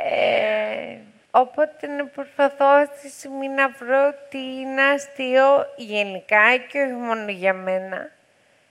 Ε, 0.04 0.96
οπότε 1.30 1.86
να 1.86 2.06
προσπαθώ 2.06 2.66
αυτή 2.66 3.00
τη 3.00 3.08
στιγμή 3.08 3.48
να 3.48 3.68
βρω 3.68 4.14
τι 4.28 4.38
είναι 4.38 4.82
αστείο 4.82 5.66
γενικά 5.76 6.56
και 6.56 6.82
όχι 6.82 6.92
μόνο 6.92 7.30
για 7.30 7.52
μένα. 7.52 8.10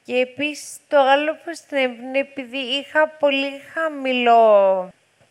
Και 0.04 0.16
επίσης 0.16 0.78
το 0.88 1.00
άλλο 1.00 1.34
που 1.34 1.52
συνέβαινε 1.68 2.20
επειδή 2.20 2.58
είχα 2.58 3.08
πολύ 3.08 3.62
χαμηλό... 3.74 4.90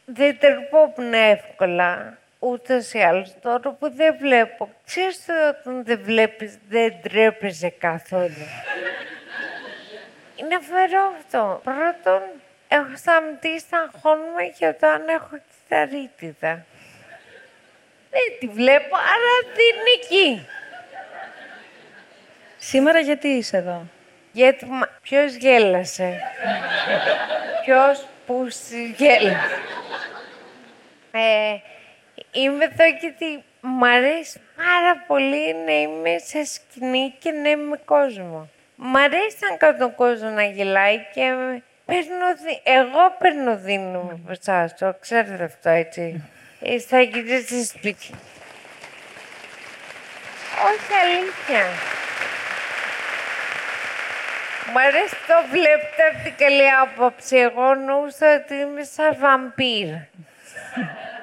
Δεν 0.09 0.39
τρεπόμουν 0.39 1.13
εύκολα 1.13 2.19
ούτως 2.39 2.93
ή 2.93 2.99
άλλως. 2.99 3.35
Τώρα 3.41 3.71
που 3.71 3.91
δεν 3.93 4.17
βλέπω, 4.19 4.71
ξέρεις 4.85 5.25
το 5.27 5.33
όταν 5.49 5.85
δεν 5.85 6.01
βλέπεις 6.03 6.59
δεν 6.69 6.95
τρέπεσαι 7.03 7.69
καθόλου. 7.69 8.47
Είναι 10.37 10.59
φερό 10.61 11.13
αυτό. 11.17 11.61
Πρώτον, 11.65 12.23
έχω 12.69 12.97
σταματήσει 12.97 13.65
να 13.71 13.81
αγχώνομαι 13.81 14.43
για 14.59 14.77
το 14.77 14.87
αν 14.87 15.09
έχω 15.69 15.87
κυταρίτιδα. 15.87 16.67
Δεν 18.11 18.39
τη 18.41 18.47
βλέπω, 18.47 18.97
άρα 18.97 19.53
δεν 19.55 19.75
είναι 19.75 20.03
εκεί. 20.03 20.47
Σήμερα 22.59 22.99
γιατί 22.99 23.29
είσαι 23.29 23.57
εδώ; 23.57 23.87
Γιατί 24.33 24.65
μα... 24.65 24.89
ποιος 25.03 25.35
γέλασε; 25.35 26.21
ποιος 27.65 28.07
που 28.27 28.47
γέλασε; 28.97 29.61
Ε, 31.11 31.57
είμαι 32.33 32.65
εδώ 32.65 32.85
γιατί 33.01 33.45
μ' 33.61 33.85
αρέσει 33.85 34.41
πάρα 34.57 35.05
πολύ 35.07 35.55
να 35.55 35.73
είμαι 35.73 36.19
σε 36.19 36.45
σκηνή 36.45 37.15
και 37.19 37.31
να 37.31 37.49
είμαι 37.49 37.63
με 37.63 37.81
κόσμο. 37.85 38.49
Μ' 38.77 38.97
αρέσει 38.97 39.37
να 39.51 39.57
κάνω 39.57 39.79
τον 39.79 39.95
κόσμο 39.95 40.29
να 40.29 40.45
γελάει 40.45 41.07
και 41.15 41.35
παίρνω, 41.87 42.27
δι- 42.45 42.61
εγώ 42.65 43.17
παίρνω 43.19 43.57
δίνομαι 43.57 44.13
από 44.13 44.31
εσάς, 44.41 44.75
το 44.79 44.95
ξέρετε 45.01 45.45
αυτό 45.45 45.69
έτσι. 45.69 46.23
Ε, 46.61 46.79
θα 46.81 47.03
κοιτάξετε 47.03 47.63
σπίτι. 47.65 48.11
Όχι 50.67 50.93
αλήθεια. 51.05 51.65
Μ' 54.73 54.79
αρέσει 54.79 55.15
το 55.27 55.35
βλέπετε 55.51 56.03
από 56.13 56.23
την 56.25 56.35
καλή 56.37 56.71
άποψη. 56.71 57.37
Εγώ 57.37 57.75
νούσα 57.75 58.35
ότι 58.35 58.55
είμαι 58.55 58.83
σαν 58.85 59.17
βαμπύρ. 59.19 59.95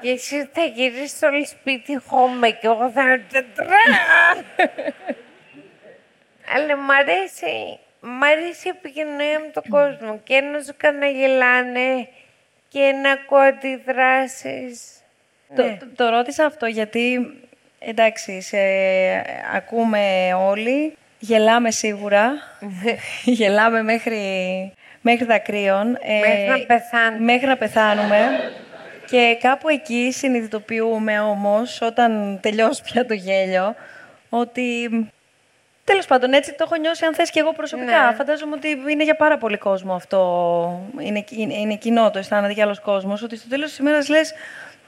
Και 0.01 0.09
εσύ 0.09 0.49
θα 0.53 0.63
γυρίσεις 0.63 1.21
όλη 1.21 1.45
σπίτι 1.45 2.01
χώμε 2.07 2.49
και 2.49 2.67
εγώ 2.67 2.91
θα 2.91 3.19
τετρά. 3.31 3.83
Αλλά 6.55 6.75
μ' 6.75 6.91
αρέσει, 6.91 7.79
μ' 8.03 8.23
αρέσει 8.23 8.67
η 8.67 8.69
επικοινωνία 8.77 9.39
με 9.39 9.47
τον 9.53 9.63
κόσμο 9.69 10.19
και 10.23 10.41
να 10.41 10.61
σου 10.61 10.73
γελάνε 11.13 12.07
και 12.67 12.93
να 13.01 13.11
ακούω 13.11 13.37
αντιδράσεις. 13.37 14.81
Το, 15.55 15.63
ναι. 15.63 15.77
το, 15.79 15.85
το, 15.95 16.09
ρώτησα 16.09 16.45
αυτό 16.45 16.65
γιατί, 16.65 17.33
εντάξει, 17.79 18.41
σε 18.41 18.57
ακούμε 19.53 20.33
όλοι, 20.33 20.97
γελάμε 21.19 21.71
σίγουρα, 21.71 22.31
ναι. 22.59 22.95
γελάμε 23.33 23.83
μέχρι, 23.83 24.21
μέχρι 25.01 25.25
δακρύων. 25.25 25.97
Ε, 26.01 26.19
μέχρι 26.19 26.47
να 26.47 26.65
πεθάνουμε. 26.65 27.23
Μέχρι 27.23 27.47
να 27.47 27.57
πεθάνουμε. 27.57 28.17
Και 29.05 29.37
κάπου 29.41 29.69
εκεί 29.69 30.11
συνειδητοποιούμε 30.11 31.19
όμως, 31.19 31.81
όταν 31.81 32.39
τελειώσει 32.41 32.83
πια 32.83 33.05
το 33.05 33.13
γέλιο, 33.13 33.75
ότι 34.29 34.89
Τέλος 35.85 36.05
πάντων, 36.05 36.33
έτσι 36.33 36.53
το 36.53 36.63
έχω 36.67 36.75
νιώσει 36.75 37.05
αν 37.05 37.13
θες 37.13 37.29
και 37.29 37.39
εγώ 37.39 37.51
προσωπικά. 37.51 38.05
Ναι. 38.09 38.15
Φαντάζομαι 38.15 38.55
ότι 38.55 38.67
είναι 38.89 39.03
για 39.03 39.15
πάρα 39.15 39.37
πολύ 39.37 39.57
κόσμο 39.57 39.93
αυτό. 39.93 40.19
Είναι, 40.99 41.23
είναι, 41.29 41.53
είναι 41.53 41.75
κοινό 41.75 42.11
το 42.11 42.19
αισθάνεται 42.19 42.53
για 42.53 42.63
άλλος 42.63 42.79
κόσμος. 42.79 43.21
Ότι 43.21 43.37
στο 43.37 43.49
τέλος 43.49 43.69
της 43.69 43.77
ημέρας 43.77 44.09
λες, 44.09 44.33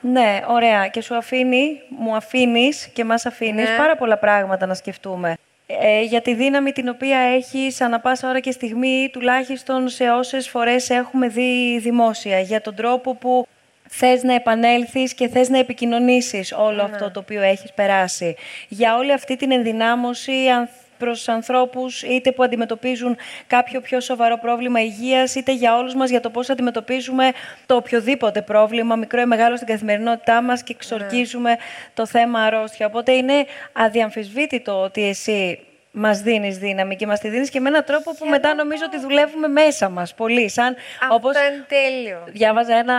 ναι, 0.01 0.39
ωραία. 0.47 0.88
Και 0.88 1.01
σου 1.01 1.15
αφήνει, 1.15 1.81
μου 1.89 2.15
αφήνεις 2.15 2.88
και 2.93 3.03
μας 3.03 3.25
αφήνεις 3.25 3.69
ναι. 3.69 3.75
πάρα 3.77 3.95
πολλά 3.95 4.17
πράγματα 4.17 4.65
να 4.65 4.73
σκεφτούμε. 4.73 5.38
Ε, 5.67 6.01
για 6.01 6.21
τη 6.21 6.34
δύναμη 6.34 6.71
την 6.71 6.89
οποία 6.89 7.17
έχεις 7.17 7.81
ανά 7.81 7.99
πάσα 7.99 8.29
ώρα 8.29 8.39
και 8.39 8.51
στιγμή, 8.51 9.10
τουλάχιστον 9.13 9.89
σε 9.89 10.10
όσες 10.10 10.49
φορές 10.49 10.89
έχουμε 10.89 11.27
δει 11.27 11.79
δημόσια. 11.79 12.39
Για 12.39 12.62
τον 12.62 12.75
τρόπο 12.75 13.15
που 13.15 13.47
θες 13.89 14.23
να 14.23 14.34
επανέλθεις 14.34 15.13
και 15.13 15.27
θες 15.27 15.49
να 15.49 15.58
επικοινωνήσεις 15.58 16.51
όλο 16.51 16.75
ναι. 16.75 16.81
αυτό 16.81 17.12
το 17.12 17.19
οποίο 17.19 17.41
έχεις 17.41 17.73
περάσει. 17.73 18.36
Για 18.67 18.95
όλη 18.95 19.13
αυτή 19.13 19.36
την 19.36 19.51
ενδυνάμωση, 19.51 20.47
αν 20.55 20.69
προς 20.97 21.27
ανθρώπους 21.27 22.03
είτε 22.03 22.31
που 22.31 22.43
αντιμετωπίζουν 22.43 23.17
κάποιο 23.47 23.81
πιο 23.81 23.99
σοβαρό 23.99 24.38
πρόβλημα 24.38 24.81
υγείας, 24.81 25.36
είτε 25.36 25.53
για 25.53 25.77
όλους 25.77 25.95
μας 25.95 26.10
για 26.10 26.19
το 26.19 26.29
πώς 26.29 26.49
αντιμετωπίζουμε 26.49 27.31
το 27.65 27.75
οποιοδήποτε 27.75 28.41
πρόβλημα, 28.41 28.95
μικρό 28.95 29.21
ή 29.21 29.25
μεγάλο 29.25 29.55
στην 29.55 29.67
καθημερινότητά 29.67 30.41
μας 30.41 30.63
και 30.63 30.73
εξορκίζουμε 30.75 31.58
το 31.93 32.05
θέμα 32.05 32.39
αρρώστια. 32.39 32.86
Οπότε 32.86 33.12
είναι 33.12 33.45
αδιαμφισβήτητο 33.73 34.81
ότι 34.81 35.03
εσύ 35.03 35.60
μας 35.97 36.21
δίνεις 36.21 36.58
δύναμη 36.58 36.95
και 36.95 37.08
μας 37.08 37.19
τη 37.19 37.29
δίνεις 37.29 37.49
και 37.49 37.60
με 37.60 37.69
έναν 37.69 37.84
τρόπο 37.84 38.15
που 38.15 38.25
μετά 38.25 38.53
νομίζω 38.53 38.84
ότι 38.86 38.99
δουλεύουμε 38.99 39.47
μέσα 39.47 39.89
μας 39.89 40.13
πολύ. 40.13 40.49
Σαν, 40.49 40.75
Αυτό 41.01 41.15
όπως 41.15 41.36
είναι 41.36 41.65
τέλειο. 41.67 42.23
Διάβαζα 42.25 42.75
ένα 42.75 42.95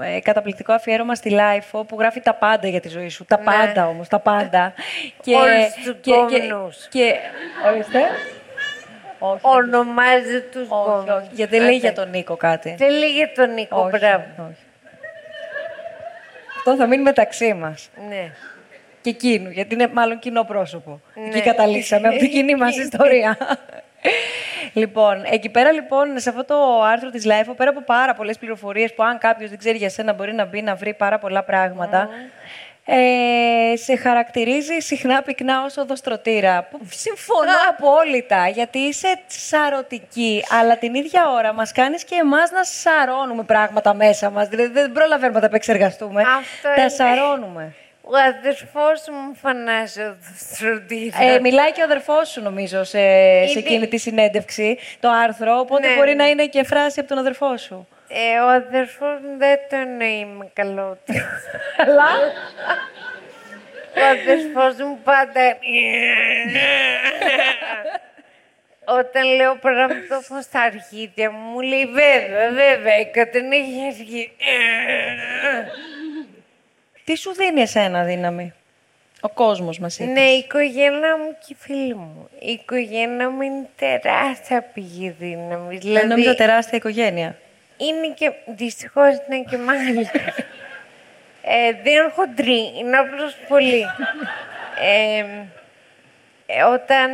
ε, 0.00 0.20
καταπληκτικό 0.20 0.72
αφιέρωμα 0.72 1.14
στη 1.14 1.36
Life 1.38 1.84
που 1.86 1.96
γράφει 1.98 2.20
τα 2.20 2.34
πάντα 2.34 2.68
για 2.68 2.80
τη 2.80 2.88
ζωή 2.88 3.08
σου. 3.08 3.24
Τα 3.24 3.38
ναι. 3.38 3.44
πάντα 3.44 3.88
όμως, 3.88 4.08
τα 4.08 4.18
πάντα. 4.18 4.72
και, 5.24 5.34
Όλους 5.34 5.72
τους 5.84 5.96
και, 6.00 6.12
και, 6.28 6.40
και, 6.88 7.14
Ορίστε. 7.66 8.00
Όχι, 9.18 9.40
Ονομάζει 9.42 10.40
τους 10.52 10.68
όχι, 10.70 11.28
Γιατί 11.30 11.56
δεν 11.56 11.66
λέει 11.66 11.76
για 11.76 11.92
τον 11.92 12.10
Νίκο 12.10 12.36
κάτι. 12.36 12.74
Δεν 12.78 12.90
λέει 12.90 13.10
για 13.10 13.32
τον 13.34 13.54
Νίκο, 13.54 13.80
όχι, 13.80 13.98
μπράβο. 13.98 14.24
Όχι. 14.38 14.62
Αυτό 16.56 16.76
θα 16.76 16.86
μείνει 16.86 17.02
μεταξύ 17.02 17.54
μας. 17.54 17.88
Ναι 18.08 18.30
και 19.04 19.10
εκείνου, 19.10 19.50
γιατί 19.50 19.74
είναι 19.74 19.88
μάλλον 19.88 20.18
κοινό 20.18 20.44
πρόσωπο. 20.44 21.00
Ναι. 21.14 21.28
Εκεί 21.28 21.40
καταλήξαμε 21.40 22.08
από 22.08 22.18
την 22.18 22.30
κοινή 22.30 22.54
μας 22.54 22.76
ιστορία. 22.86 23.38
λοιπόν, 24.72 25.24
εκεί 25.30 25.48
πέρα 25.48 25.72
λοιπόν, 25.72 26.18
σε 26.18 26.28
αυτό 26.28 26.44
το 26.44 26.82
άρθρο 26.82 27.10
της 27.10 27.24
Life, 27.26 27.54
πέρα 27.56 27.70
από 27.70 27.82
πάρα 27.82 28.14
πολλές 28.14 28.38
πληροφορίες 28.38 28.94
που 28.94 29.02
αν 29.02 29.18
κάποιος 29.18 29.50
δεν 29.50 29.58
ξέρει 29.58 29.76
για 29.76 29.88
σένα 29.88 30.12
μπορεί 30.12 30.32
να 30.32 30.44
μπει 30.44 30.62
να 30.62 30.74
βρει 30.74 30.94
πάρα 30.94 31.18
πολλά 31.18 31.42
πράγματα, 31.42 32.08
ε, 32.84 33.76
σε 33.76 33.96
χαρακτηρίζει 33.96 34.78
συχνά 34.78 35.22
πυκνά 35.22 35.64
ως 35.64 35.76
οδοστρωτήρα. 35.76 36.68
Που 36.70 36.78
συμφωνώ 36.90 37.52
απόλυτα, 37.68 38.48
γιατί 38.48 38.78
είσαι 38.78 39.18
σαρωτική, 39.26 40.44
αλλά 40.60 40.78
την 40.78 40.94
ίδια 40.94 41.30
ώρα 41.30 41.52
μας 41.52 41.72
κάνεις 41.72 42.04
και 42.04 42.14
εμάς 42.14 42.50
να 42.50 42.64
σαρώνουμε 42.64 43.42
πράγματα 43.42 43.94
μέσα 43.94 44.30
μας. 44.30 44.48
Δηλαδή 44.48 44.72
δεν 44.72 44.92
προλαβαίνουμε 44.92 45.34
να 45.34 45.40
τα 45.40 45.46
επεξεργαστούμε. 45.46 46.22
Αυτό 46.22 46.68
τα 46.76 46.88
σαρώνουμε. 46.88 47.74
Ο 48.06 48.16
αδερφός 48.16 49.08
μου 49.08 49.34
φανάζει 49.34 50.00
ο 50.00 50.16
Ε, 51.20 51.38
μιλάει 51.40 51.72
και 51.72 51.80
ο 51.80 51.84
αδερφός 51.84 52.28
σου, 52.28 52.42
νομίζω, 52.42 52.84
σε, 52.84 52.98
σε 53.46 53.58
εκείνη 53.58 53.88
τη 53.88 53.98
συνέντευξη, 53.98 54.78
το 55.00 55.08
άρθρο. 55.10 55.58
Οπότε 55.58 55.88
ναι, 55.88 55.94
μπορεί 55.94 56.08
ναι. 56.08 56.22
να 56.22 56.28
είναι 56.28 56.46
και 56.46 56.64
φράση 56.64 57.00
από 57.00 57.08
τον 57.08 57.18
αδερφό 57.18 57.56
σου. 57.56 57.88
Ε, 58.08 58.38
ο 58.38 58.48
αδερφός 58.48 59.20
μου 59.22 59.38
δεν 59.38 59.58
το 59.70 59.76
εννοεί 59.76 60.24
με 60.24 60.50
καλό 60.52 60.98
Αλλά. 61.76 62.10
ο 63.96 64.04
αδερφός 64.10 64.86
μου 64.86 64.98
πάντα. 65.04 65.56
Όταν 68.86 69.34
λέω 69.34 69.54
πράγματα 69.56 70.16
όπως 70.16 70.48
τα 70.48 70.60
αρχίδια 70.60 71.30
μου, 71.30 71.50
μου 71.50 71.60
λέει 71.60 71.86
βέβαια, 71.86 72.48
βέβαια, 72.50 73.04
κατ' 73.04 73.34
έχει 73.34 73.86
αρχή. 73.86 74.32
Τι 77.04 77.16
σου 77.16 77.34
δίνει 77.34 77.60
εσένα 77.60 78.04
δύναμη, 78.04 78.52
ο 79.20 79.28
κόσμος 79.28 79.78
μας 79.78 79.98
είπες. 79.98 80.12
Ναι, 80.12 80.20
η 80.30 80.38
οικογένεια 80.38 81.18
μου 81.18 81.36
και 81.46 81.46
οι 81.52 81.56
φίλοι 81.58 81.94
μου. 81.94 82.28
Η 82.38 82.50
οικογένεια 82.50 83.30
μου 83.30 83.42
είναι 83.42 83.68
τεράστια 83.76 84.62
πηγή 84.62 85.14
δύναμης. 85.18 85.78
Δηλαδή, 85.78 86.06
νομίζω 86.06 86.34
τεράστια 86.34 86.78
οικογένεια. 86.78 87.38
Είναι 87.76 88.14
και, 88.14 88.32
δυστυχώς 88.46 89.14
είναι 89.28 89.44
και 89.50 89.56
μάλιστα. 89.56 90.18
ε, 91.42 91.72
δεν 91.82 91.92
είναι 91.92 92.10
χοντρή, 92.14 92.72
είναι 92.78 92.96
απλώς 92.96 93.36
πολύ. 93.48 93.84
Ε, 94.82 95.24
ε, 96.46 96.62
όταν, 96.62 97.10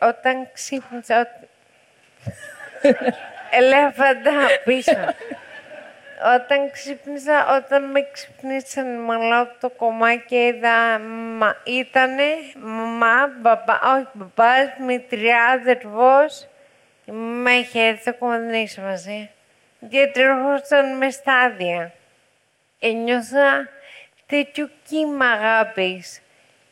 όταν 0.00 0.48
ξύπνησα... 0.52 1.28
Ελέφαντα 3.50 4.32
πίσω. 4.64 4.92
Όταν 6.24 6.70
ξύπνησα, 6.70 7.56
όταν 7.56 7.90
με 7.90 8.08
ξυπνήσαν 8.12 9.00
μαλάω 9.00 9.46
το 9.60 9.68
κομμάτι 9.68 10.24
και 10.26 10.46
είδα, 10.46 10.98
μα, 11.38 11.56
ήτανε 11.64 12.24
μαμά, 12.56 13.26
μπαμπά, 13.40 13.74
όχι 13.94 14.06
μπαμπάς, 14.12 14.68
μητριάς, 14.86 15.52
αδερφός 15.52 16.48
και 17.04 17.12
με 17.12 17.50
είχε 17.50 17.80
έρθει 17.80 18.08
ακόμα 18.08 18.38
δεν 18.38 18.52
έχει 18.52 18.80
μαζί. 18.80 19.30
Και 19.90 20.10
τρέχονταν 20.12 20.96
με 20.96 21.10
στάδια. 21.10 21.92
Ένιωσα 22.78 23.68
τέτοιο 24.26 24.70
κύμα 24.88 25.26
αγάπης 25.26 26.22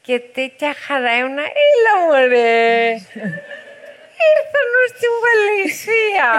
και 0.02 0.20
τέτοια 0.20 0.74
χαρά 0.87 1.16
ήμουνα, 1.16 1.42
έλα 1.42 2.04
μωρέ, 2.06 2.90
ήρθαν 4.28 4.70
στην 4.88 5.11
Βαλαισία 5.22 6.32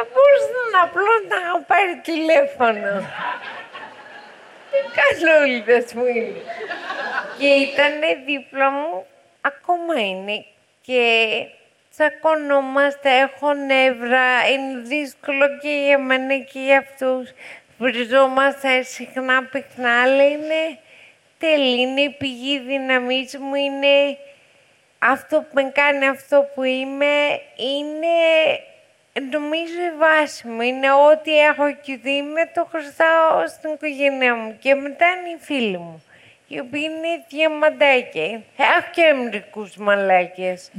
θα 0.00 0.08
μπορούσαν 0.12 0.72
απλώ 0.82 1.14
να 1.28 1.62
πάρει 1.62 2.00
τηλέφωνο. 2.02 3.06
Τι 4.70 4.78
καλούλιδες 4.98 5.94
μου 5.94 6.06
είναι. 6.06 6.40
Και 7.38 7.46
ήταν 7.46 7.92
δίπλα 8.26 8.70
μου, 8.70 9.06
ακόμα 9.40 10.00
είναι. 10.00 10.44
Και 10.82 11.02
τσακωνόμαστε, 11.90 13.10
έχω 13.18 13.54
νεύρα, 13.54 14.48
είναι 14.50 14.80
δύσκολο 14.80 15.46
και 15.62 15.68
για 15.68 15.98
μένα 15.98 16.38
και 16.38 16.58
για 16.58 16.78
αυτούς. 16.78 17.32
Βριζόμαστε 17.78 18.82
συχνά 18.82 19.42
πυκνά, 19.44 20.02
αλλά 20.02 20.28
είναι 20.28 20.78
τέλει, 21.38 21.80
είναι 21.80 22.00
η 22.00 22.10
πηγή 22.10 22.58
δύναμής 22.58 23.38
μου, 23.38 23.54
είναι 23.54 24.18
αυτό 24.98 25.36
που 25.38 25.50
με 25.52 25.62
κάνει 25.74 26.06
αυτό 26.06 26.50
που 26.54 26.62
είμαι, 26.62 27.40
είναι 27.56 28.08
Νομίζω 29.12 29.80
η 29.94 29.96
βάση 29.98 30.48
μου 30.48 30.60
είναι 30.60 30.92
ότι 30.92 31.38
έχω 31.38 31.72
και 31.72 31.98
με 32.34 32.50
το 32.54 32.68
χρωστάω 32.70 33.48
στην 33.48 33.72
οικογένειά 33.72 34.34
μου 34.34 34.56
και 34.58 34.74
μετά 34.74 35.06
είναι 35.06 35.28
οι 35.28 35.38
φίλοι 35.40 35.78
μου, 35.78 36.04
οι 36.46 36.58
οποίοι 36.58 36.82
είναι 36.84 37.24
διαμαντάκια. 37.28 38.22
Έχω 38.56 38.88
και 38.92 39.12
μερικούς 39.12 39.76
μαλάκες. 39.76 40.70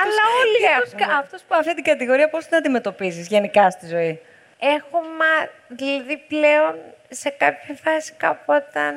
Αλλά 0.00 0.22
όλοι 0.40 0.82
έχουν. 0.82 1.18
Αυτός 1.18 1.42
που 1.42 1.54
αυτή 1.54 1.74
την 1.74 1.84
κατηγορία 1.84 2.28
πώς 2.28 2.46
την 2.46 2.56
αντιμετωπίζεις 2.56 3.26
γενικά 3.26 3.70
στη 3.70 3.86
ζωή; 3.86 4.20
Έχω 4.58 5.00
μα, 5.00 5.48
δηλαδή 5.68 6.16
πλέον 6.28 6.74
σε 7.08 7.30
κάποια 7.30 7.74
φάση 7.84 8.12
κάπου 8.16 8.44
όταν 8.46 8.94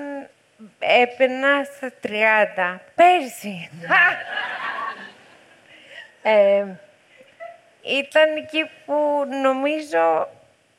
έπαιρνα 0.79 1.63
στα 1.63 1.91
30, 2.01 2.79
πέρσι. 2.95 3.69
Ε, 6.27 6.65
ήταν 7.81 8.35
εκεί 8.35 8.69
που 8.85 9.25
νομίζω 9.41 10.29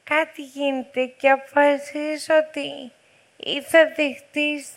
κάτι 0.04 0.42
γίνεται 0.42 1.04
και 1.04 1.30
αποφασίζεις 1.30 2.28
ότι 2.30 2.92
ή 3.36 3.62
θα 3.62 3.92
δεχτείς 3.96 4.68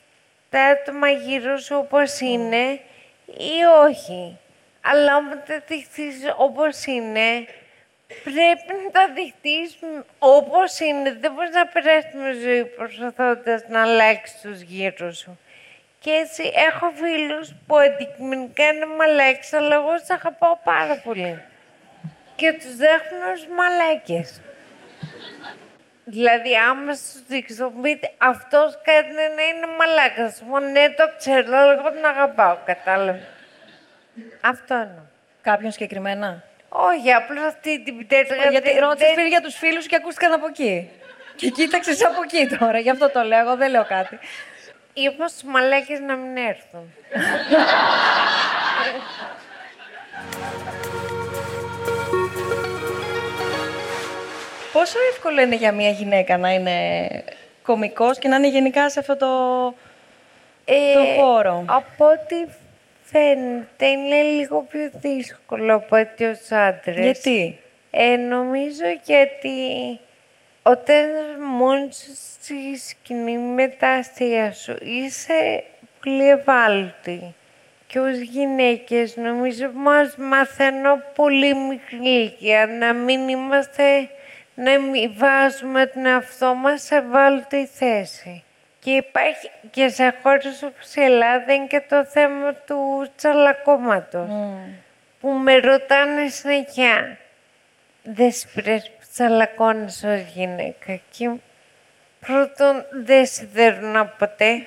τα 0.50 0.62
άτομα 0.62 1.10
γύρω 1.10 1.58
σου 1.58 1.76
όπως 1.76 2.20
είναι 2.20 2.80
ή 3.26 3.64
όχι. 3.88 4.38
Αλλά 4.82 5.18
όταν 5.18 5.44
τα 5.48 5.62
δειχτείς 5.68 6.16
όπως 6.38 6.86
είναι, 6.86 7.46
πρέπει 8.24 8.84
να 8.84 8.92
τα 8.92 9.14
δειχτείς 9.14 9.80
όπως 10.20 10.80
είναι. 10.80 11.14
Δεν 11.14 11.34
μπορείς 11.34 11.54
να 11.54 11.68
περάσεις 11.68 12.14
με 12.14 12.32
ζωή 12.32 12.66
προσπαθώντας 12.66 13.64
να 13.68 13.82
αλλάξεις 13.82 14.42
τους 14.42 14.62
γύρω 14.62 15.12
σου. 15.14 15.40
Και 16.00 16.12
έτσι 16.12 16.52
έχω 16.56 16.92
φίλους 16.96 17.54
που 17.68 17.78
αντικειμενικά 17.78 18.66
είναι 18.68 18.86
μαλάκες, 18.86 19.54
αλλά 19.54 19.76
εγώ 19.76 19.94
τους 20.00 20.10
αγαπάω 20.10 20.58
πάρα 20.64 20.96
πολύ. 21.04 21.42
Και 22.36 22.54
τους 22.54 22.76
δέχομαι 22.76 23.32
ως 23.34 23.48
μαλάκες. 23.58 24.42
Δηλαδή, 26.06 26.56
άμα 26.56 26.94
σου 26.94 27.24
δείξω, 27.28 27.72
πείτε 27.82 28.12
αυτός 28.18 28.80
κάτι 28.84 29.14
να 29.14 29.22
είναι 29.22 29.68
μαλάκας. 29.78 30.42
Μου 30.42 30.60
ναι, 30.60 30.90
το 30.90 31.04
ξέρω, 31.18 31.58
αλλά 31.58 31.72
εγώ 31.74 31.92
τον 31.92 32.06
αγαπάω, 32.06 32.58
κατάλαβες. 32.66 33.22
Αυτό 34.42 34.74
εννοώ. 34.74 35.04
Κάποιον 35.42 35.72
συγκεκριμένα; 35.72 36.44
Όχι, 36.70 37.12
απλώς 37.14 37.44
αυτή 37.44 37.84
την 37.84 37.98
πιτέτρα. 37.98 38.36
Γιατί 38.50 38.80
ρώτησες 38.80 39.14
πριν 39.14 39.28
για 39.28 39.42
τους 39.42 39.56
φίλους 39.56 39.86
και 39.86 39.96
ακούστηκαν 39.96 40.34
από 40.34 40.48
εκεί. 40.48 40.90
Και 41.36 41.50
κοίταξες 41.50 42.06
από 42.06 42.22
εκεί 42.24 42.58
τώρα, 42.58 42.80
γι' 42.80 42.90
αυτό 42.90 43.10
το 43.10 43.22
λέω. 43.22 43.40
Εγώ 43.40 43.56
δεν 43.56 43.70
λέω 43.72 43.86
κάτι. 43.86 44.20
Είπα 44.94 45.28
στους 45.28 45.44
μαλάκες 45.44 46.00
να 46.00 46.16
μην 46.16 46.38
έρθουν. 46.38 46.94
Πόσο 54.74 54.98
εύκολο 55.12 55.42
είναι 55.42 55.56
για 55.56 55.72
μια 55.72 55.90
γυναίκα 55.90 56.38
να 56.38 56.54
είναι 56.54 57.10
κωμικός 57.62 58.20
και 58.20 58.28
να 58.28 58.36
είναι 58.36 58.48
γενικά 58.50 58.90
σε 58.90 59.00
αυτό 59.00 59.18
το, 59.18 59.28
Ε, 60.66 60.94
το 60.94 61.22
χώρο; 61.22 61.64
Από 61.68 62.06
ό,τι 62.06 62.36
φαίνεται, 63.04 63.86
είναι 63.86 64.22
λίγο 64.22 64.62
πιο 64.70 64.90
δύσκολο 64.94 65.76
από 65.76 65.98
ότι 65.98 66.26
ως 66.26 66.52
άντρες. 66.52 66.96
Γιατί; 66.96 67.60
Ε, 67.92 68.16
νομίζω 68.16 68.84
γιατί 69.04 70.00
όταν 70.64 71.06
μόνος 71.58 71.96
σου 71.96 72.12
στη 72.50 72.78
σκηνή 72.78 73.38
με 73.38 73.68
τα 73.68 73.90
αστεία 73.90 74.54
σου 74.54 74.76
είσαι 74.82 75.64
πολύ 76.04 76.30
ευάλωτη. 76.30 77.34
Και 77.88 78.00
ως 78.00 78.18
γυναίκες 78.18 79.16
νομίζω 79.16 79.72
μας 79.74 80.16
μαθαίνω 80.18 81.02
πολύ 81.16 81.56
μικρή 81.56 81.98
ηλικία 81.98 82.68
να 82.68 82.94
μην 82.94 83.28
είμαστε, 83.28 84.10
να 84.54 84.80
μην 84.80 85.14
βάζουμε 85.18 85.86
τον 85.86 86.06
εαυτό 86.06 86.54
μας 86.54 86.82
σε 86.82 86.96
ευάλωτη 86.96 87.66
θέση. 87.66 88.44
Και 88.80 88.92
υπάρχει 88.92 89.50
και 89.72 89.88
σε 89.88 90.16
χώρες 90.24 90.64
όπως 90.64 90.96
η 90.96 91.02
Ελλάδα 91.02 91.54
είναι 91.54 91.68
και 91.68 91.82
το 91.90 92.06
θέμα 92.06 92.54
του 92.54 93.08
τσαλακώματος. 93.16 94.30
Που 95.20 95.30
με 95.30 95.58
ρωτάνε 95.58 96.28
συνέχεια, 96.28 97.18
δεν 98.04 98.32
σπηρές 98.32 98.90
που 98.90 99.06
τσαλακώνεις 99.14 100.04
ως 100.04 100.22
γυναίκα. 100.34 101.00
Και 101.10 101.30
πρώτον, 102.20 102.86
δεν 102.92 103.26
σιδέρωνα 103.26 104.06
ποτέ. 104.06 104.54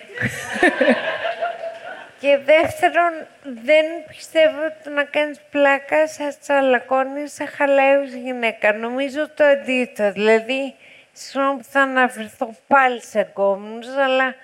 και 2.20 2.38
δεύτερον, 2.44 3.12
δεν 3.42 3.84
πιστεύω 4.08 4.64
ότι 4.64 4.90
να 4.90 5.04
κάνεις 5.04 5.40
πλάκα 5.50 6.06
σε 6.06 6.36
τσαλακώνεις 6.40 7.32
σε 7.32 7.44
χαλάει 7.44 7.94
ως 7.96 8.12
γυναίκα. 8.12 8.72
Νομίζω 8.72 9.28
το 9.28 9.44
αντίθετο. 9.44 10.12
Δηλαδή, 10.12 10.74
συγγνώμη 11.12 11.58
που 11.58 11.68
θα 11.70 11.80
αναφερθώ 11.80 12.54
πάλι 12.66 13.02
σε 13.02 13.22
κόμμους, 13.22 13.86
αλλά 13.86 14.34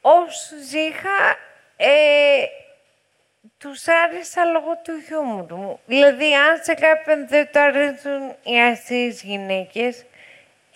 όσους 0.00 0.72
είχα, 0.72 1.36
ε, 1.76 1.88
τους 3.58 3.88
άρεσα 3.88 4.44
λόγω 4.44 4.80
του 4.84 4.92
χιούμορ 5.06 5.52
μου. 5.52 5.80
Δηλαδή, 5.86 6.34
αν 6.34 6.60
σε 6.62 6.74
κάποιον 6.74 7.28
δεν 7.28 7.48
το 7.52 7.60
αρέσουν 7.60 8.34
οι 8.42 8.60
αστείες 8.60 9.22
γυναίκες, 9.22 10.04